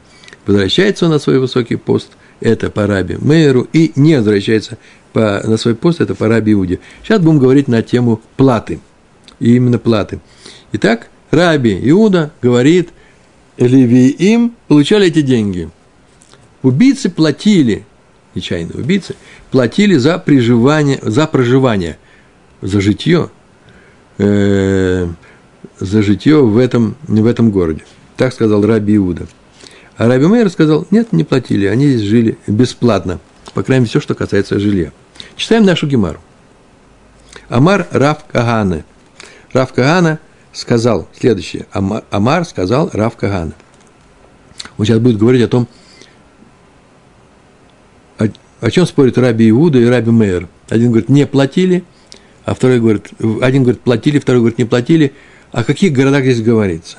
[0.46, 2.08] возвращается он на свой высокий пост,
[2.40, 4.78] это по Раби Мейеру, и не возвращается
[5.12, 6.80] по, на свой пост, это по Раби Иуде.
[7.02, 8.80] Сейчас будем говорить на тему платы,
[9.38, 10.20] и именно платы.
[10.72, 12.90] Итак, Раби Иуда говорит–
[13.66, 15.68] Левиим получали эти деньги.
[16.62, 17.84] Убийцы платили,
[18.34, 19.16] нечаянные убийцы,
[19.50, 21.98] платили за приживание, за проживание,
[22.62, 23.30] за житье,
[24.18, 25.08] э,
[25.78, 27.84] за житье в этом, в этом городе.
[28.16, 29.26] Так сказал Раби Иуда.
[30.00, 33.20] А Раби Мейер сказал, нет, не платили, они здесь жили бесплатно.
[33.52, 34.92] По крайней мере, все, что касается жилья.
[35.36, 36.20] Читаем нашу Гемару.
[37.50, 38.86] Амар Рав Кагана.
[39.52, 40.18] Рав Кагана–
[40.54, 41.66] сказал следующее.
[41.72, 43.52] Амар, Амар сказал Рав Кагана.
[44.78, 45.68] Он сейчас будет говорить о том,
[48.18, 48.28] о,
[48.62, 50.48] о чем спорят Раби Иуда и Раби Мейер.
[50.70, 51.84] Один говорит, не платили,
[52.46, 53.10] а второй говорит,
[53.42, 55.12] один говорит, платили, второй говорит, не платили.
[55.52, 56.96] О каких городах здесь говорится?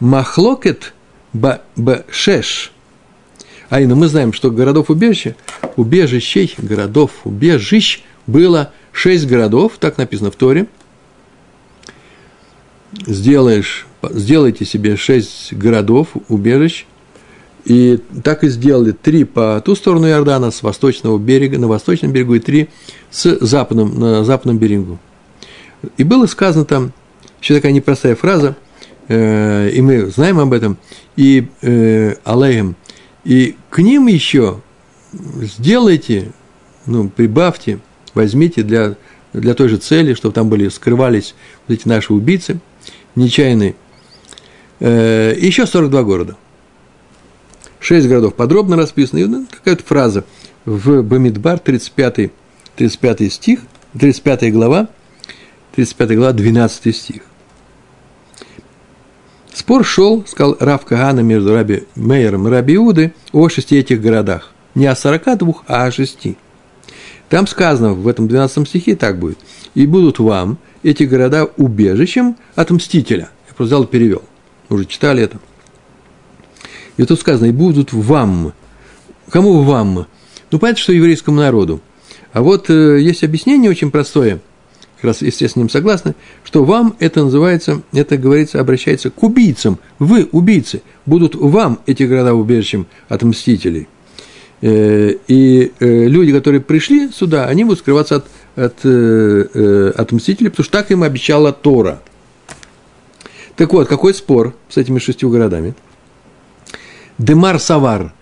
[0.00, 0.94] Махлокет
[1.34, 2.72] Башеш.
[3.68, 5.36] А именно мы знаем, что городов убежища,
[5.76, 10.66] убежищей, городов, убежищ было шесть городов, так написано в Торе–
[13.06, 16.86] сделаешь, сделайте себе шесть городов, убежищ,
[17.64, 22.34] и так и сделали три по ту сторону Иордана, с восточного берега, на восточном берегу,
[22.34, 22.68] и три
[23.10, 24.98] с западном, на западном берегу.
[25.96, 26.92] И было сказано там,
[27.40, 28.56] еще такая непростая фраза,
[29.08, 30.78] и мы знаем об этом,
[31.16, 32.76] и э, алеем,
[33.24, 34.60] и к ним еще
[35.12, 36.32] сделайте,
[36.86, 37.80] ну, прибавьте,
[38.14, 38.96] возьмите для,
[39.32, 41.34] для той же цели, чтобы там были, скрывались
[41.66, 42.60] вот эти наши убийцы–
[43.16, 43.76] нечаянный.
[44.80, 46.36] Э, еще 42 города.
[47.80, 49.26] Шесть городов подробно расписаны.
[49.26, 50.24] Ну, какая-то фраза
[50.64, 52.30] в Бамидбар, 35,
[52.76, 53.60] 35 стих,
[53.98, 54.88] 35 глава,
[55.74, 57.22] 35 глава, 12 стих.
[59.54, 64.50] Спор шел, сказал Рав Кагана между Раби Мейером и Раби Иуды о шести этих городах.
[64.74, 66.36] Не о 42, а о шести.
[67.28, 69.38] Там сказано в этом 12 стихе так будет.
[69.76, 73.30] «И будут вам эти города убежищем от мстителя.
[73.48, 74.22] Я просто взял и перевел.
[74.68, 75.38] Уже читали это.
[76.96, 78.52] И тут сказано, и будут вам.
[79.30, 80.06] Кому вам?
[80.50, 81.80] Ну, понятно, что еврейскому народу.
[82.32, 84.40] А вот э, есть объяснение очень простое,
[85.04, 86.14] как раз, естественно, с ним согласны,
[86.44, 89.78] что вам это называется, это говорится, обращается к убийцам.
[89.98, 93.86] Вы, убийцы, будут вам эти города убежищем от мстителей.
[94.62, 100.48] Э, и э, люди, которые пришли сюда, они будут скрываться от от, э, от мстителей,
[100.48, 102.00] потому что так им обещала Тора.
[103.56, 105.74] Так вот, какой спор с этими шестью городами?
[107.18, 108.14] Демар Савар.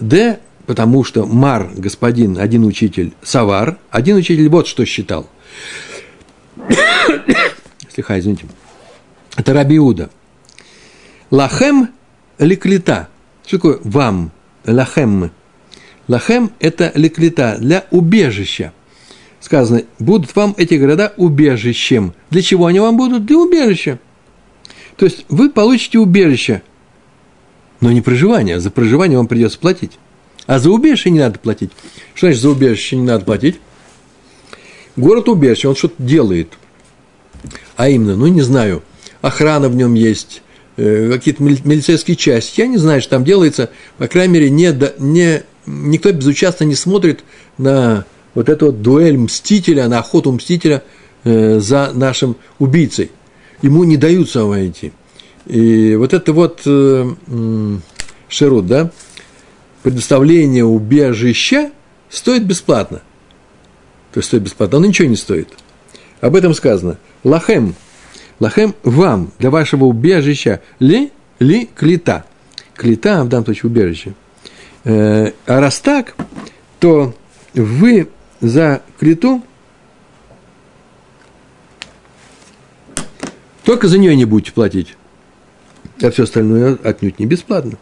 [0.00, 5.28] Д, потому что Мар, господин, один учитель, Савар, один учитель вот что считал.
[7.92, 8.46] Слегка, извините.
[9.36, 10.10] Это Рабиуда.
[11.30, 11.88] Лахем
[12.38, 13.08] ликлита.
[13.46, 14.30] Что такое вам?
[14.66, 15.30] Лахем.
[16.08, 18.72] Лахем– это ликлита для убежища–
[19.42, 22.14] сказано, будут вам эти города убежищем.
[22.30, 23.26] Для чего они вам будут?
[23.26, 23.98] Для убежища.
[24.96, 26.62] То есть вы получите убежище,
[27.80, 28.60] но не проживание.
[28.60, 29.98] За проживание вам придется платить.
[30.46, 31.70] А за убежище не надо платить.
[32.14, 33.60] Что значит за убежище не надо платить?
[34.96, 36.48] Город убежище, он что-то делает.
[37.76, 38.82] А именно, ну не знаю,
[39.20, 40.42] охрана в нем есть,
[40.76, 42.60] э, какие-то милицейские части.
[42.60, 43.70] Я не знаю, что там делается.
[43.98, 47.24] По крайней мере, не, не, никто безучастно не смотрит
[47.58, 50.82] на вот эту вот дуэль мстителя, на охоту мстителя
[51.24, 53.10] э, за нашим убийцей.
[53.62, 54.92] Ему не дают самого идти.
[55.46, 57.10] И вот это вот э,
[58.28, 58.90] шерут, да,
[59.82, 61.70] предоставление убежища
[62.10, 63.02] стоит бесплатно.
[64.12, 65.48] То есть стоит бесплатно, оно ничего не стоит.
[66.20, 66.98] Об этом сказано.
[67.24, 67.74] Лахем.
[68.40, 70.60] Лахем вам, для вашего убежища.
[70.78, 72.24] Ли, ли, клита.
[72.74, 74.14] Клита, в данном случае, убежище.
[74.84, 76.14] Э, а раз так,
[76.80, 77.14] то
[77.54, 78.08] вы
[78.40, 79.42] за клету
[83.64, 84.96] только за нее не будете платить,
[86.02, 87.78] а все остальное отнюдь не бесплатно.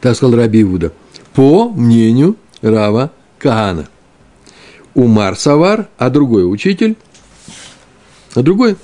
[0.00, 0.92] Так сказал Раби Иуда.
[1.34, 3.88] По мнению Рава Кагана.
[4.94, 6.96] Умар Савар, а другой учитель,
[8.34, 8.76] а другой?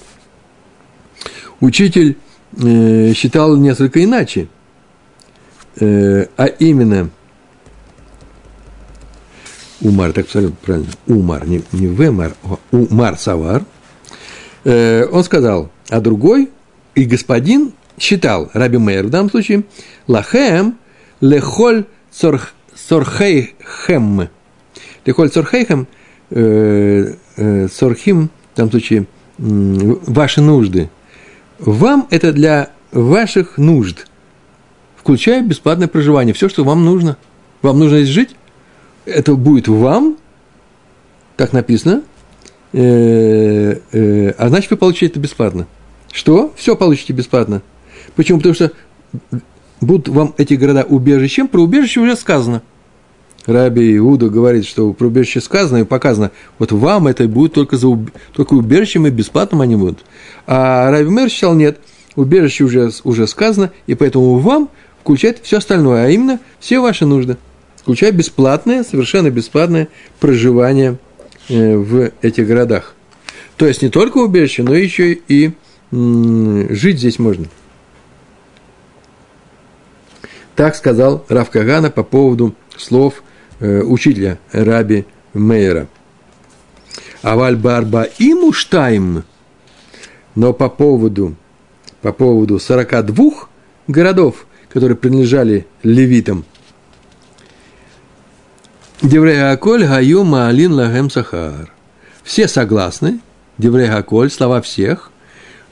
[1.61, 2.17] Учитель
[2.57, 4.49] э, считал несколько иначе,
[5.81, 7.11] э, а именно
[9.81, 13.65] Умар, так правильно, Умар, не, не Вемар, а Умар Савар,
[14.65, 16.51] э, он сказал, а другой
[16.95, 19.65] и господин считал, Раби Мейер в данном случае,
[20.07, 20.79] Лахем
[21.21, 21.85] лехоль
[22.75, 24.29] сорхейхем.
[25.07, 25.87] Лехоль сорхейхем,
[26.31, 29.07] э, э, сорхим, в данном случае,
[29.39, 30.91] ваши нужды.
[31.59, 34.07] Вам это для ваших нужд,
[34.97, 37.17] включая бесплатное проживание, все, что вам нужно.
[37.63, 38.37] Вам нужно здесь жить,
[39.05, 40.17] это будет вам,
[41.37, 42.03] так написано,
[42.73, 45.67] э, э, а значит, вы получите это бесплатно.
[46.13, 46.53] Что?
[46.57, 47.63] Все получите бесплатно.
[48.17, 48.39] Почему?
[48.39, 48.73] Потому что
[49.81, 52.63] будут вам эти города убежищем, про убежище уже сказано.
[53.47, 57.89] Раби Иуда говорит, что про убежище сказано и показано, вот вам это будет только, за,
[58.33, 60.01] только убежищем и бесплатным они будут.
[60.47, 61.79] А Раби Мэр считал, нет,
[62.17, 64.69] убежище уже, уже сказано, и поэтому вам
[65.01, 67.37] включает все остальное, а именно все ваши нужды,
[67.77, 70.99] включая бесплатное, совершенно бесплатное проживание
[71.49, 72.95] э, в этих городах.
[73.57, 75.53] То есть не только убежище, но еще и
[75.93, 77.47] жить здесь можно.
[80.57, 83.23] Так сказал Рав Кагана по поводу слов
[83.61, 85.89] э, учителя Раби Мейера.
[87.23, 89.25] Аваль барба и муштайм.
[90.35, 91.35] Но по поводу,
[92.03, 93.31] по поводу 42
[93.89, 96.45] городов, которые принадлежали левитам,
[99.03, 101.73] Деврей Аколь Гаю Маалин Лагем Сахар.
[102.25, 103.21] Все согласны,
[103.59, 105.11] Деврей Аколь, слова всех,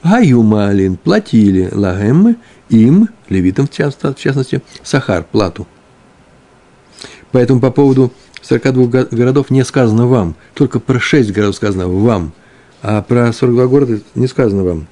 [0.03, 2.37] Гаю Маалин платили Лагем
[2.69, 5.67] им, левитам в частности, Сахар, плату.
[7.35, 12.31] Поэтому по поводу 42 городов не сказано вам, только про 6 городов сказано вам,
[12.81, 14.87] а про 42 города не сказано вам.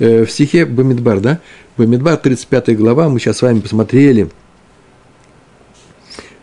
[0.00, 1.38] Э, в стихе Бамидбар, да?
[1.76, 4.30] Бамидбар, 35 глава, мы сейчас с вами посмотрели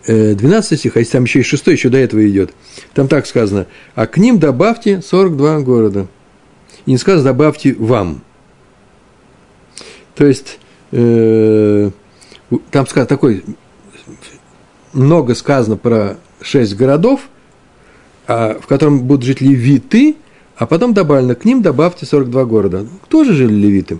[0.07, 2.53] 12 э, стих, а если там еще и 6, еще до этого идет.
[2.93, 6.07] Там так сказано, а к ним добавьте 42 города.
[6.85, 8.21] И не сказано, добавьте вам.
[10.15, 10.57] То есть,
[10.93, 11.91] э,
[12.71, 13.43] там сказано такой,
[14.93, 17.21] много сказано про шесть городов,
[18.27, 20.15] а, в котором будут жить левиты,
[20.55, 22.85] а потом добавлено, к ним добавьте 42 города.
[23.03, 23.99] Кто же жили левиты?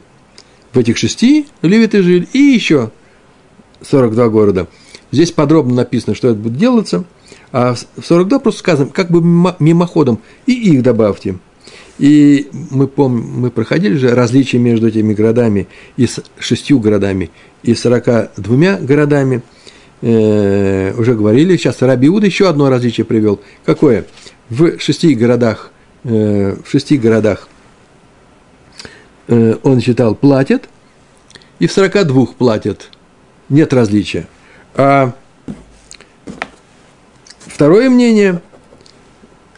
[0.72, 2.92] В этих шести левиты жили, и еще
[3.82, 4.68] 42 города.
[5.12, 7.04] Здесь подробно написано, что это будет делаться,
[7.52, 9.22] а в 42 просто сказано, как бы
[9.60, 11.38] мимоходом, и их добавьте–
[12.00, 17.30] и мы помним, мы проходили же различия между этими городами и с шестью городами
[17.62, 19.44] и сорока двумя городами.
[20.06, 23.40] Э, уже говорили, сейчас Раби Иуда еще одно различие привел.
[23.64, 24.06] Какое?
[24.50, 25.72] В шести городах,
[26.04, 27.48] э, в шести городах
[29.30, 30.68] э, он считал платят,
[31.60, 32.90] и в сорока двух платят.
[33.48, 34.28] Нет различия.
[34.76, 35.14] А
[37.40, 38.42] второе мнение,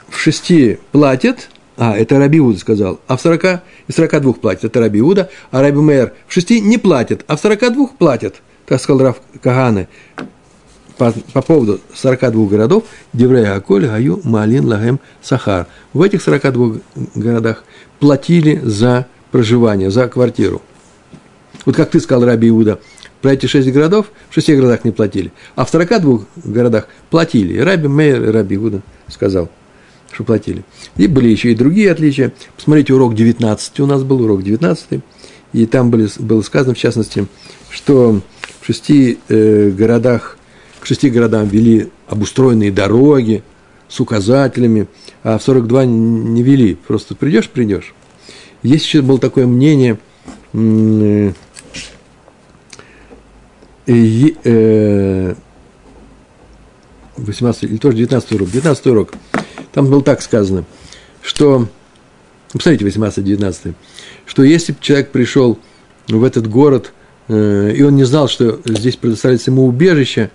[0.08, 3.00] в шести платят– а, это Раби Иуда сказал.
[3.08, 4.66] А в 40, и 42 платят.
[4.66, 5.30] Это Раби Иуда.
[5.52, 8.36] А Раби Мейер в 6 не платят, а в 42 платят.
[8.66, 9.88] Так сказал Рав Каганы.
[10.98, 15.68] По, по поводу 42 городов, Деврея Аколь, Гаю, Малин, Лагем, Сахар.
[15.94, 16.78] В этих 42
[17.16, 17.64] городах
[18.00, 20.62] платили за проживание, за квартиру.
[21.66, 22.80] Вот как ты сказал, Раби Иуда,
[23.22, 27.58] про эти шесть городов в шести городах не платили, а в 42 городах платили.
[27.58, 29.50] Раби Мейер, и Раби Иуда сказал–
[30.16, 30.64] что платили.
[30.96, 32.34] И были еще и другие отличия.
[32.56, 35.02] Посмотрите, урок 19 у нас был, урок 19,
[35.54, 37.28] и там были, было сказано, в частности,
[37.70, 38.22] что
[38.62, 40.38] в шести э, городах,
[40.86, 43.42] к шести городам вели обустроенные дороги
[43.90, 44.88] с указателями,
[45.24, 47.96] а в 42 не вели, просто придешь, придешь.
[48.62, 49.98] Есть еще было такое мнение,
[50.54, 51.32] э,
[53.88, 55.36] э,
[57.18, 59.14] 18 или тоже 19 урок, 19 урок,
[59.74, 60.66] там было так сказано,
[61.24, 61.68] что,
[62.54, 63.74] посмотрите, 18-19,
[64.28, 65.58] что если бы человек пришел
[66.08, 66.94] в этот город,
[67.28, 70.30] э, и он не знал, что здесь предоставляется ему убежище,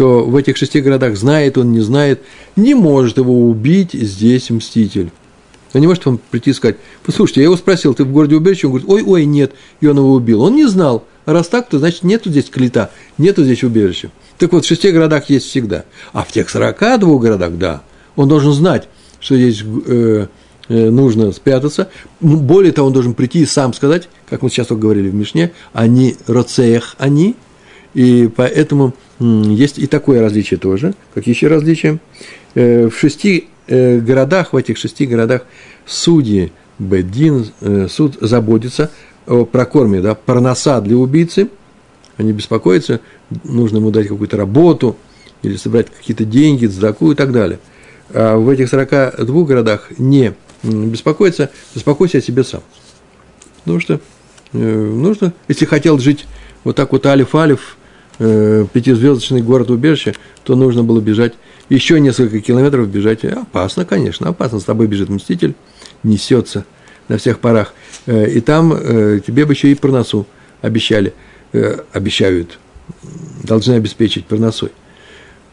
[0.00, 2.22] то в этих шести городах знает он, не знает,
[2.56, 5.10] не может его убить здесь мститель.
[5.74, 8.68] Он не может вам прийти и сказать, послушайте, я его спросил, ты в городе убежище?
[8.68, 10.40] Он говорит, ой, ой, нет, и он его убил.
[10.40, 11.04] Он не знал.
[11.26, 14.10] А раз так, то значит нету здесь клета, нету здесь убежища.
[14.38, 15.84] Так вот, в шести городах есть всегда.
[16.14, 17.82] А в тех 42 городах, да,
[18.16, 18.88] он должен знать,
[19.20, 20.28] что здесь э,
[20.70, 21.90] э, нужно спрятаться.
[22.20, 25.52] Более того, он должен прийти и сам сказать, как мы сейчас только говорили в Мишне,
[25.74, 27.36] они роцеях, они.
[27.92, 30.94] И поэтому есть и такое различие тоже.
[31.14, 31.98] как еще различие?
[32.54, 35.42] Э, в шести э, городах, в этих шести городах
[35.86, 38.90] судьи, Бедин, э, суд заботится
[39.26, 41.48] о прокорме, да, парноса для убийцы.
[42.16, 43.00] Они беспокоятся,
[43.44, 44.96] нужно ему дать какую-то работу
[45.42, 47.58] или собрать какие-то деньги, цдаку и так далее.
[48.12, 52.62] А в этих 42 городах не беспокоиться, беспокойся о себе сам.
[53.60, 54.00] Потому что
[54.52, 56.26] нужно, если хотел жить
[56.64, 57.78] вот так вот алиф-алиф,
[58.20, 61.34] э, пятизвездочный город-убежище, то нужно было бежать
[61.68, 63.24] еще несколько километров бежать.
[63.24, 64.60] Опасно, конечно, опасно.
[64.60, 65.54] С тобой бежит мститель,
[66.04, 66.64] несется
[67.08, 67.74] на всех парах.
[68.06, 70.26] Э, и там э, тебе бы еще и проносу
[70.62, 71.14] обещали,
[71.92, 72.58] обещают,
[73.42, 74.70] должны обеспечить проносой,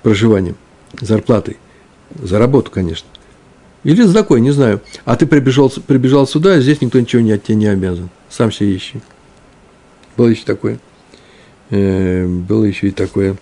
[0.04, 0.58] проживанием,
[1.00, 1.58] зарплатой,
[2.22, 3.08] за работу, конечно.
[3.84, 4.82] Или за такой, не знаю.
[5.06, 8.10] А ты прибежал, прибежал сюда, а здесь никто ничего не от тебя не обязан.
[8.30, 9.00] Сам себе ищи.
[10.18, 10.80] Было еще такое.
[11.70, 13.36] Э, было еще и такое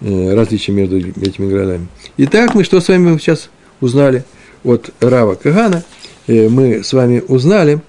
[0.00, 1.86] э, различие между этими городами.
[2.16, 4.24] Итак, мы что с вами сейчас узнали
[4.64, 5.84] от Рава Кагана?
[6.26, 7.80] Э, мы с вами узнали,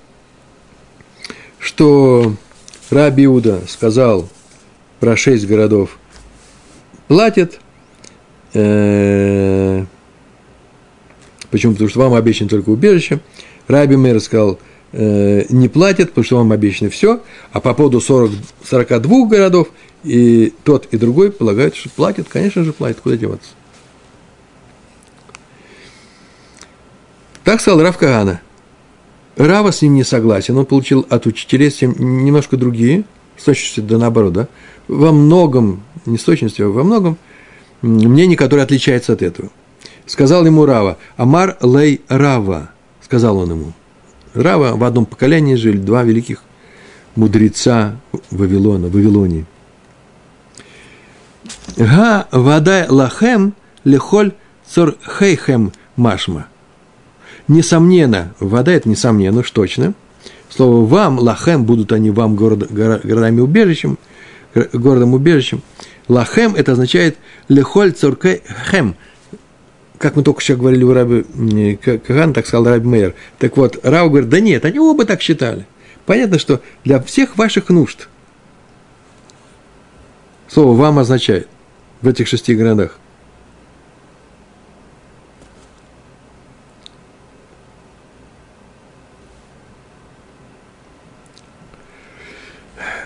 [1.57, 2.35] что
[2.91, 4.29] Раби Иуда сказал
[4.99, 5.97] про шесть городов
[7.07, 7.59] платят.
[8.51, 9.87] Почему?
[11.73, 13.19] Потому что вам обещано только убежище.
[13.67, 14.59] Раби Мэр сказал,
[14.91, 17.21] Э, не платят, потому что вам обещано все,
[17.52, 18.32] а по поводу 40,
[18.67, 19.67] 42 городов
[20.04, 23.52] и тот, и другой полагают, что платят, конечно же, платят, куда деваться.
[27.43, 28.41] Так сказал Рав Кагана.
[29.36, 33.06] Рава с ним не согласен, он получил от учителей немножко другие,
[33.38, 34.47] с точностью да наоборот, да,
[34.88, 37.17] во многом, не с точностью, а во многом,
[37.82, 39.49] мнение, которое отличается от этого.
[40.08, 42.71] Сказал ему Рава, Амар Лей Рава,
[43.02, 43.73] сказал он ему,
[44.39, 46.41] Рава в одном поколении жили два великих
[47.15, 47.97] мудреца
[48.32, 49.45] Вавилона, Вавилонии.
[51.75, 54.32] Га вадай лахем лехоль
[54.65, 56.47] цор хейхем машма.
[57.49, 59.93] Несомненно, вода это несомненно, уж точно.
[60.49, 63.97] Слово вам, лахем, будут они вам город, городами убежищем,
[64.54, 65.62] городом убежищем.
[66.08, 67.17] Лахем это означает
[67.49, 68.95] лехоль цоркейхем–
[69.99, 73.15] как мы только что говорили у Раби Каган, так сказал Раби Мейер.
[73.38, 75.67] Так вот, Рау говорит, да нет, они оба так считали.
[76.05, 78.07] Понятно, что для всех ваших нужд
[80.47, 81.47] слово «вам» означает
[82.01, 82.97] в этих шести городах.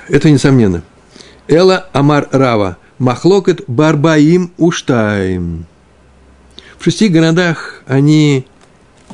[0.08, 0.84] Это несомненно.
[1.48, 2.78] Эла Амар Рава.
[3.00, 5.66] Махлокет Барбаим Уштаим.
[6.84, 8.46] В шести городах они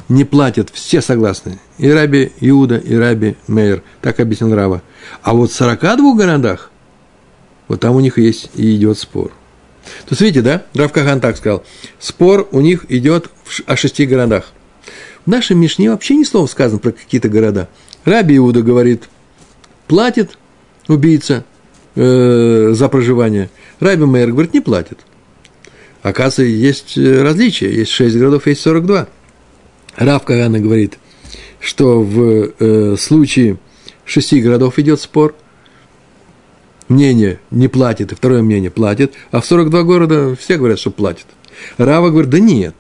[0.08, 1.60] не платят, все согласны.
[1.78, 4.82] И Раби Иуда, и Раби Мейер, так объяснил Рава.
[5.22, 6.72] А вот в 42 городах,
[7.68, 9.28] вот там у них есть и идет спор.
[9.86, 11.64] То есть, видите, да, Рав Кахан так сказал,
[12.00, 13.30] спор у них идет
[13.68, 14.46] о шести городах.
[15.28, 17.70] В нашем Мишне вообще ни слова сказано про какие-то города.
[18.04, 19.04] Раби Иуда говорит,
[19.86, 20.40] платит
[20.88, 21.46] убийца
[21.94, 23.52] э, за проживание.
[23.80, 25.02] Раби Мейер говорит, не платит.
[26.02, 27.72] Оказывается, есть э, различия.
[27.72, 29.08] Есть 6 городов, есть 42.
[29.98, 30.98] Рав Кагана говорит,
[31.60, 33.58] что в э, случае
[34.06, 35.36] шести городов идет спор,
[36.88, 41.26] мнение не платит, и второе мнение платит, а в 42 города все говорят, что платят.
[41.78, 42.76] Рава говорит, да нет.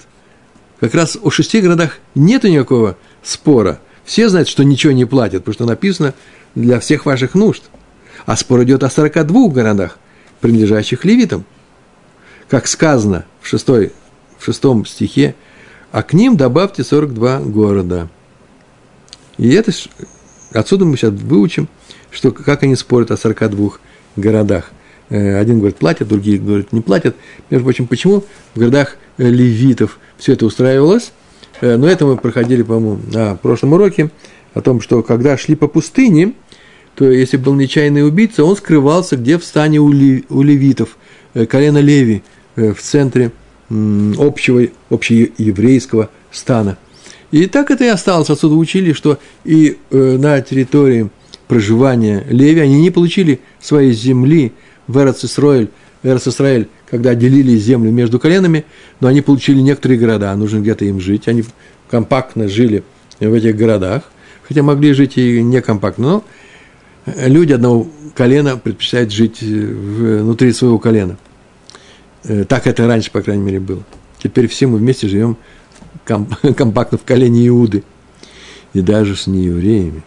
[0.79, 3.81] Как раз о шести городах нет никакого спора.
[4.05, 6.13] Все знают, что ничего не платят, потому что написано
[6.55, 7.63] для всех ваших нужд.
[8.25, 9.99] А спор идет о 42 городах,
[10.39, 11.43] принадлежащих левитам–
[12.49, 13.91] как сказано в, шестой,
[14.37, 15.35] в шестом стихе,
[15.91, 18.09] а к ним добавьте 42 города.
[19.37, 19.71] И это,
[20.51, 21.69] отсюда мы сейчас выучим,
[22.11, 23.71] что, как они спорят о 42
[24.15, 24.71] городах.
[25.09, 27.15] Э, один говорит, платят, другие говорят, не платят.
[27.49, 28.23] Между прочим, почему
[28.55, 31.11] в городах э, левитов все это устраивалось?
[31.61, 34.09] Э, но это мы проходили, по-моему, на прошлом уроке,
[34.55, 36.33] о том, что когда шли по пустыне,
[36.95, 40.97] то если был нечаянный убийца, он скрывался где в стане у левитов,
[41.47, 42.23] колено Леви–
[42.73, 43.31] в центре
[43.69, 46.77] общего, общееврейского стана.
[47.31, 48.29] И так это и осталось.
[48.29, 51.09] Отсюда учили, что и э, на территории
[51.47, 54.53] проживания Леви они не получили своей земли
[54.87, 55.69] в Эрцисраэль,
[56.01, 58.65] Эрцисраэль, когда делили землю между коленами,
[58.99, 61.27] но они получили некоторые города, нужно где-то им жить.
[61.27, 61.43] Они
[61.89, 62.83] компактно жили
[63.19, 64.03] в этих городах,
[64.47, 66.23] хотя могли жить и некомпактно, но
[67.27, 71.17] люди одного колена предпочитают жить внутри своего колена.
[72.23, 73.83] Так это раньше, по крайней мере, было.
[74.21, 75.37] Теперь все мы вместе живем
[76.05, 77.83] компактно в колене Иуды.
[78.73, 80.03] И даже с неевреями.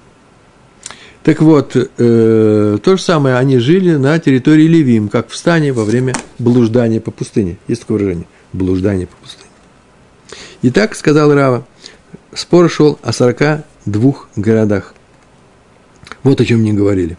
[1.22, 5.84] Так вот, э, то же самое, они жили на территории Левим, как в стане во
[5.84, 7.58] время блуждания по пустыне.
[7.68, 9.50] Есть такое выражение– блуждание по пустыне.
[10.62, 11.66] И так сказал Рава,
[12.34, 14.94] спор шел о 42 городах.
[16.24, 17.16] Вот о чем мне говорили.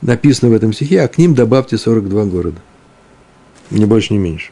[0.00, 2.60] Написано в этом стихе, а к ним добавьте 42 города.
[3.70, 4.50] Не больше, не меньше.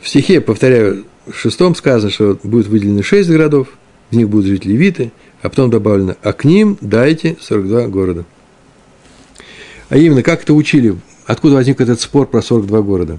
[0.00, 3.68] В стихе, повторяю, в шестом сказано, что будет выделено шесть городов,
[4.10, 8.24] в них будут жить левиты, а потом добавлено, а к ним дайте 42 города.
[9.88, 13.18] А именно, как это учили, откуда возник этот спор про 42 города?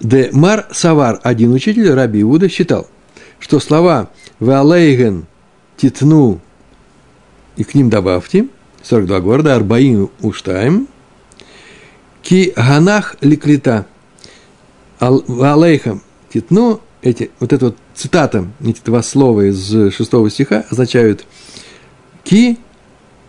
[0.00, 2.88] Де Мар Савар, один учитель, Раби Иуда, считал,
[3.38, 5.26] что слова «Веалейген
[5.76, 6.40] титну»
[7.56, 8.48] и к ним добавьте
[8.82, 10.88] 42 города, Арбаим Уштайм,
[12.30, 13.86] Ки Ганах Ликлита,
[15.00, 16.00] Алейхам
[16.32, 21.26] Титну, эти, вот эта вот цитата, эти два слова из шестого стиха означают
[22.22, 22.60] «ки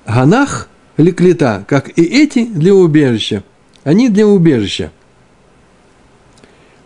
[0.05, 3.43] ганах ликлита», как и эти для убежища.
[3.83, 4.91] Они для убежища.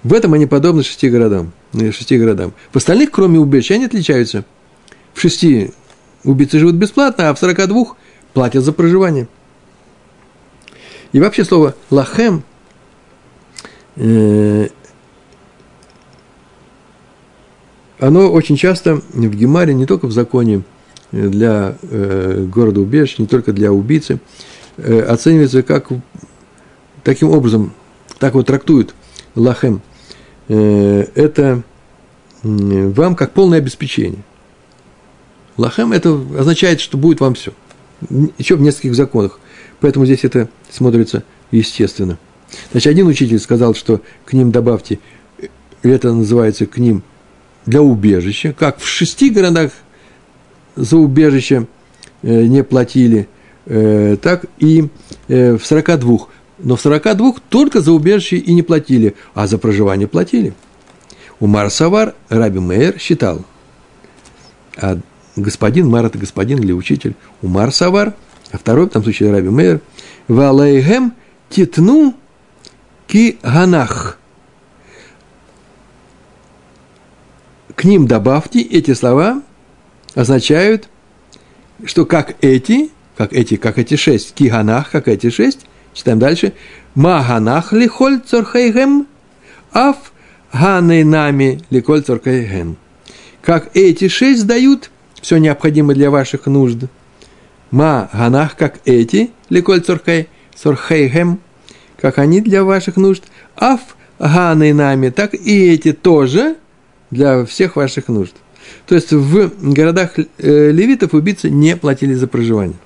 [0.04, 1.52] В этом они подобны шести городам.
[1.74, 2.54] Ну, шести городам.
[2.72, 4.46] В остальных, кроме убежища, они отличаются.
[5.14, 5.72] В шести
[6.24, 7.98] убийцы живут бесплатно, а в сорока двух
[8.32, 9.28] платят за проживание.
[11.12, 12.44] И вообще слово «лахем»
[13.96, 14.68] э,
[18.00, 20.64] оно очень часто в Гемаре, не только в законе
[21.12, 24.20] для э, города убежища, не только для убийцы,
[24.78, 25.88] э, оценивается как
[27.04, 27.74] таким образом,
[28.20, 28.94] так вот трактуют
[29.36, 29.82] лахем.
[30.50, 31.64] Э, это
[32.44, 34.24] э, вам как полное обеспечение.
[35.58, 37.54] Лахем это означает, что будет вам все.
[38.38, 39.40] Еще в нескольких законах.
[39.80, 42.18] Поэтому здесь это смотрится естественно.
[42.72, 45.00] Значит, один учитель сказал, что к ним добавьте,
[45.84, 47.04] это называется к ним
[47.66, 49.72] для убежища, как в шести городах
[50.76, 51.68] за убежище
[52.22, 53.28] э, не платили,
[53.66, 54.90] э, так и
[55.28, 56.18] э, в 42.
[56.60, 60.54] Но в 42 только за убежище и не платили, а за проживание платили.
[61.40, 63.44] Умар Савар, Раби Мейер считал,
[64.78, 65.00] а
[65.36, 68.14] господин Мар– это господин или учитель, Умар Савар,
[68.52, 69.82] а второй, в том случае Раби Мейер,
[70.28, 71.14] Валейгем
[71.50, 72.16] титну
[73.08, 74.18] ки ганах–
[77.76, 79.44] к ним добавьте, эти слова
[80.16, 80.88] означают,
[81.84, 86.54] что как эти, как эти, как эти шесть, киганах, как эти шесть, читаем дальше,
[86.96, 89.08] маганах лихоль цорхейгем,
[89.74, 89.98] аф
[90.54, 92.78] ганейнами лихоль цорхейгем.
[93.42, 94.90] Как эти шесть дают
[95.26, 96.84] все необходимое для ваших нужд.
[97.72, 101.40] Ма ганах, как эти, ликоль цорхей, цорхейгем,
[101.98, 103.24] как они для ваших нужд.
[103.56, 103.82] Аф
[104.20, 106.58] ганейнами, так и эти тоже–
[107.12, 108.36] для всех ваших нужд.
[108.86, 112.78] То есть в городах э, левитов убийцы не платили за проживание.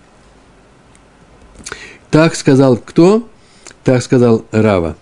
[2.11, 3.27] Так сказал кто?
[3.83, 4.95] Так сказал Рава.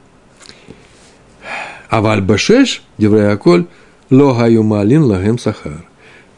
[1.89, 3.65] Аваль Башеш, Деврей Аколь,
[4.09, 5.86] Логаю Малин Лагем Сахар.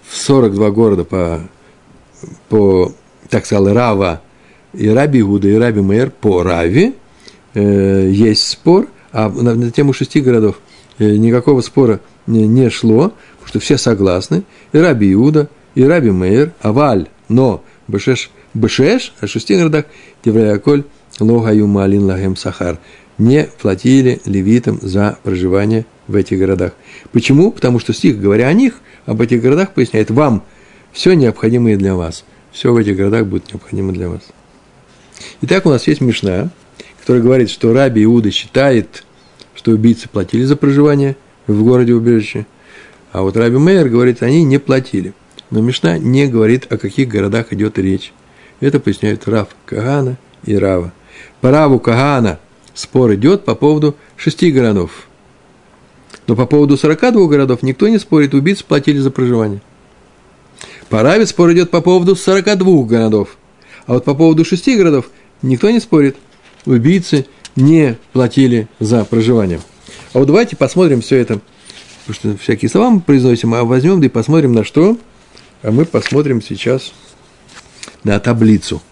[0.09, 1.41] В 42 города по,
[2.49, 2.91] по
[3.29, 4.21] так сказал Рава
[4.73, 6.93] и Раби Гуда и Раби Мейер по Раве
[7.53, 10.59] э, есть спор, а на, на тему шести городов
[10.97, 14.43] э, никакого спора не, не шло, потому что все согласны,
[14.73, 19.85] и Раби Иуда, и Раби Мейер, Аваль, но Бешеш, Бешеш, о шести городах,
[20.23, 20.85] Девраяколь,
[21.19, 22.79] Логаю Малин Лагем Сахар,
[23.19, 26.73] не платили левитам за проживание в этих городах.
[27.13, 27.53] Почему?
[27.53, 30.43] Потому что стих, говоря о них, об этих городах, поясняет, вам
[30.91, 32.25] все необходимое для вас.
[32.51, 34.23] Все в этих городах будет необходимо для вас.
[35.41, 36.49] Итак, у нас есть Мишна,
[36.99, 39.05] которая говорит, что Раби Иуда считает,
[39.55, 41.15] что убийцы платили за проживание–
[41.53, 42.45] в городе убежище.
[43.11, 45.13] А вот Раби Мейер говорит, они не платили.
[45.49, 48.13] Но Мишна не говорит, о каких городах идет речь.
[48.59, 50.93] Это поясняют Рав Кагана и Рава.
[51.41, 52.39] По Раву Кагана
[52.73, 55.07] спор идет по поводу шести городов.
[56.29, 59.63] Но по поводу 42 городов никто не спорит, убийцы платили за проживание.
[60.87, 63.29] По Раве спор идет по поводу 42 городов.
[63.87, 65.09] А вот по поводу шести городов
[65.41, 66.17] никто не спорит.
[66.67, 67.25] Убийцы
[67.55, 69.59] не платили за проживание.
[70.13, 71.41] А вот давайте посмотрим все это,
[72.05, 74.99] потому что всякие слова мы произносим, а возьмем да и посмотрим на что.
[75.63, 76.93] А мы посмотрим сейчас
[78.03, 78.83] на таблицу.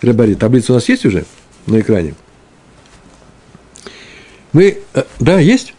[0.00, 1.26] Рыбари, таблица у нас есть уже
[1.66, 2.14] на экране?
[4.54, 5.74] Мы, э, да, есть?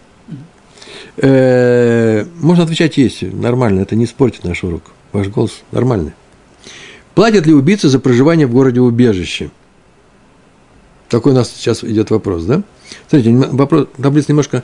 [1.22, 4.84] Э, можно отвечать есть, нормально, это не испортит наш урок.
[5.12, 6.14] Ваш голос нормальный.
[7.14, 9.50] Платят ли убийцы за проживание в городе убежище?
[11.10, 12.64] Такой у нас сейчас идет вопрос, да?
[13.10, 14.64] Смотрите, вопрос, таблица немножко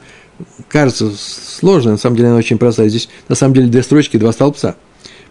[0.69, 2.87] кажется сложная, на самом деле она очень простая.
[2.87, 4.75] Здесь на самом деле две строчки, два столбца.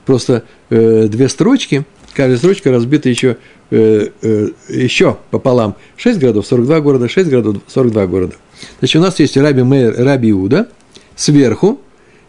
[0.05, 3.39] Просто э, две строчки, каждая строчка разбита еще,
[3.71, 5.77] э, э, еще пополам.
[5.97, 8.35] 6 городов, 42 города, 6 городов, 42 города.
[8.81, 10.69] Значит, у нас есть Раби Мейер Раби Иуда.
[11.17, 11.81] Сверху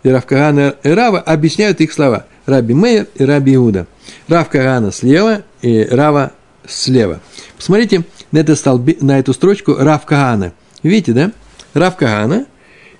[0.03, 2.25] и Равкагана и Рава объясняют их слова.
[2.45, 3.88] Раби Мейер и Раби Иуда.
[4.27, 6.31] Рав Кагана слева и Рава
[6.67, 7.21] слева.
[7.57, 10.53] Посмотрите на, это столби, на эту строчку Рав Кагана.
[10.83, 11.31] Видите, да?
[11.73, 12.45] Рав Кагана.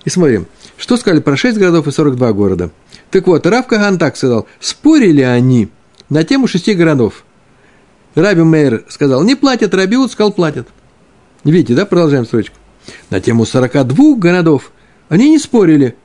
[0.04, 2.70] И смотрим, что сказали про 6 городов и 42 города.
[3.10, 5.68] Так вот, Рав Каган так сказал, спорили они
[6.08, 7.24] на тему шести городов.
[8.14, 10.68] Раби Мейер сказал, не платят, Раби Уд сказал, платят.
[11.44, 12.56] Видите, да, продолжаем строчку.
[13.10, 14.72] На тему 42 городов
[15.08, 15.96] они не спорили.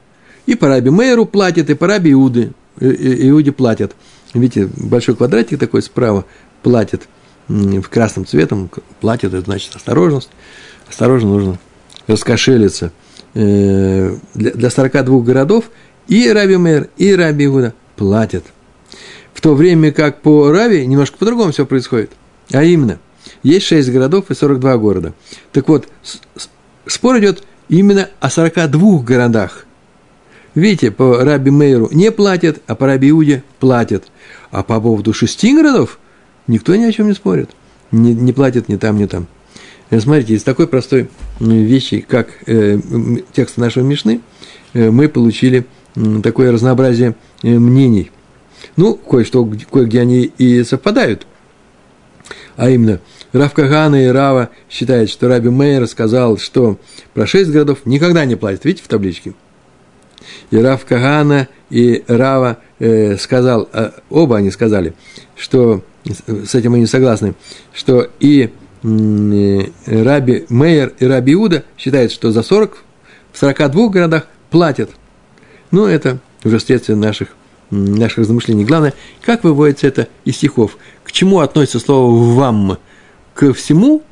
[0.46, 3.96] И по Раби Мейеру платят, и по Раби Иуды, Иуде платят.
[4.34, 6.26] Видите, большой квадратик такой справа
[6.64, 7.08] платит
[7.48, 8.70] в красным цветом,
[9.02, 10.30] платит, это значит осторожность.
[10.90, 11.60] Осторожно нужно
[12.08, 12.92] раскошелиться.
[13.34, 15.72] Э, для 42 городов
[16.08, 18.44] и Раби Мейер, и Раби Иуда платят.
[19.34, 22.12] В то время как по Рави немножко по-другому все происходит.
[22.52, 23.00] А именно,
[23.44, 25.14] есть 6 городов и 42 города.
[25.52, 25.88] Так вот,
[26.86, 29.66] спор идет именно о 42 городах.
[30.54, 34.12] Видите, по Раби Мейеру не платят, а по Раби Иуде платят.
[34.52, 35.98] А по поводу шести городов
[36.46, 37.50] никто ни о чем не спорит.
[37.92, 39.28] Не, не платят ни там, ни там.
[39.90, 41.10] Э, смотрите, из такой простой
[41.40, 42.78] вещи, как э,
[43.32, 44.20] текст нашего Мишны,
[44.74, 45.66] э, мы получили
[45.96, 48.12] э, такое разнообразие э, мнений.
[48.76, 51.26] Ну, кое-что, кое-где они и совпадают.
[52.58, 53.00] А именно,
[53.34, 56.78] Рав Кагана и Рава считают, что Раби Мейер сказал, что
[57.14, 58.66] про шесть городов никогда не платят.
[58.66, 59.34] Видите в табличке?
[60.52, 64.94] И Рав Кагана и Рава э, сказал, э, оба они сказали,
[65.36, 67.36] что с этим мы не согласны,
[67.74, 68.50] что и
[68.84, 72.84] э, Раби Мейер и Раби Иуда считают, что за 40,
[73.32, 74.90] в 42 городах платят.
[75.72, 77.30] Ну, это уже следствие наших,
[77.70, 78.66] наших размышлений.
[78.66, 80.78] Главное, как выводится это из стихов.
[81.06, 82.78] К чему относится слово «вам»?
[83.42, 84.04] К всему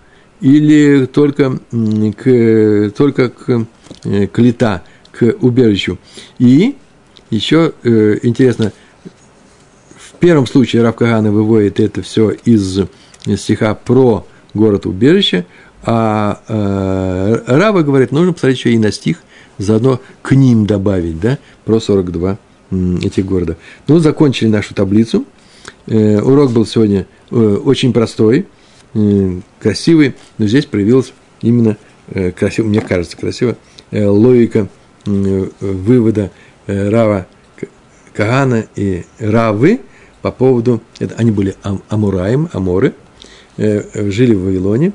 [0.41, 3.67] или только к, только к,
[4.05, 5.99] э, к лета, к убежищу?
[6.39, 6.75] И
[7.29, 8.73] еще э, интересно,
[9.95, 12.79] в первом случае Рав Кагана выводит это все из
[13.37, 14.25] стиха про
[14.55, 15.45] город-убежище,
[15.83, 19.21] а э, Рава говорит, нужно посмотреть еще и на стих,
[19.59, 22.39] заодно к ним добавить, да, про 42
[22.71, 23.57] этих города.
[23.87, 25.23] Ну, закончили нашу таблицу.
[25.85, 28.47] Э, урок был сегодня э, очень простой,
[29.59, 31.77] красивый, но здесь проявилась именно
[32.07, 33.57] э, красиво, мне кажется, красиво,
[33.91, 34.67] э, логика
[35.05, 36.31] э, вывода
[36.67, 37.27] э, Рава
[38.13, 39.81] Кагана и Равы
[40.21, 42.93] по поводу, это, они были ам, Амураем, Аморы,
[43.57, 44.91] э, жили в Вавилоне,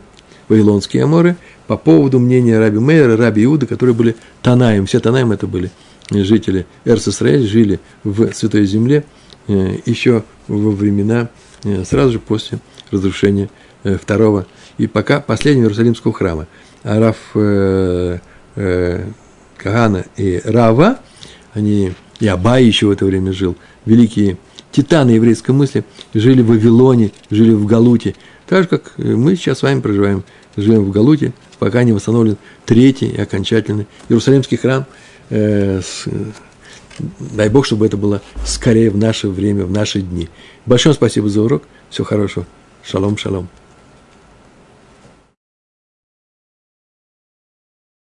[0.49, 1.37] вавилонские Аморы,
[1.67, 4.87] по поводу мнения Раби Мейера, Раби Иуда, которые были Танаем.
[4.87, 5.71] Все Танаем это были
[6.11, 9.05] жители Эрс-Исраэль, жили в Святой Земле
[9.49, 11.31] э, еще во времена,
[11.63, 12.59] э, сразу же после
[12.91, 13.64] разрушения э,
[14.01, 14.47] второго
[14.79, 16.47] и пока последнего Иерусалимского храма.
[16.83, 18.19] А Раф э,
[18.57, 19.05] э,
[19.57, 20.99] Кагана и Рава,
[21.53, 23.57] они, и Абай еще в это время жил,
[23.87, 24.39] великие
[24.73, 28.15] титаны еврейской мысли, жили в Вавилоне, жили в Галуте,
[28.47, 30.25] так же, как мы сейчас с вами проживаем,
[30.57, 34.85] живем в Галуте, пока не восстановлен третий и окончательный Иерусалимский храм.
[35.31, 36.07] Э, с,
[37.19, 40.29] дай Бог, чтобы это было скорее в наше время, в наши дни.
[40.67, 41.63] Большое спасибо за урок.
[41.91, 42.47] Всего хорошего.
[42.83, 43.49] Шалом, шалом.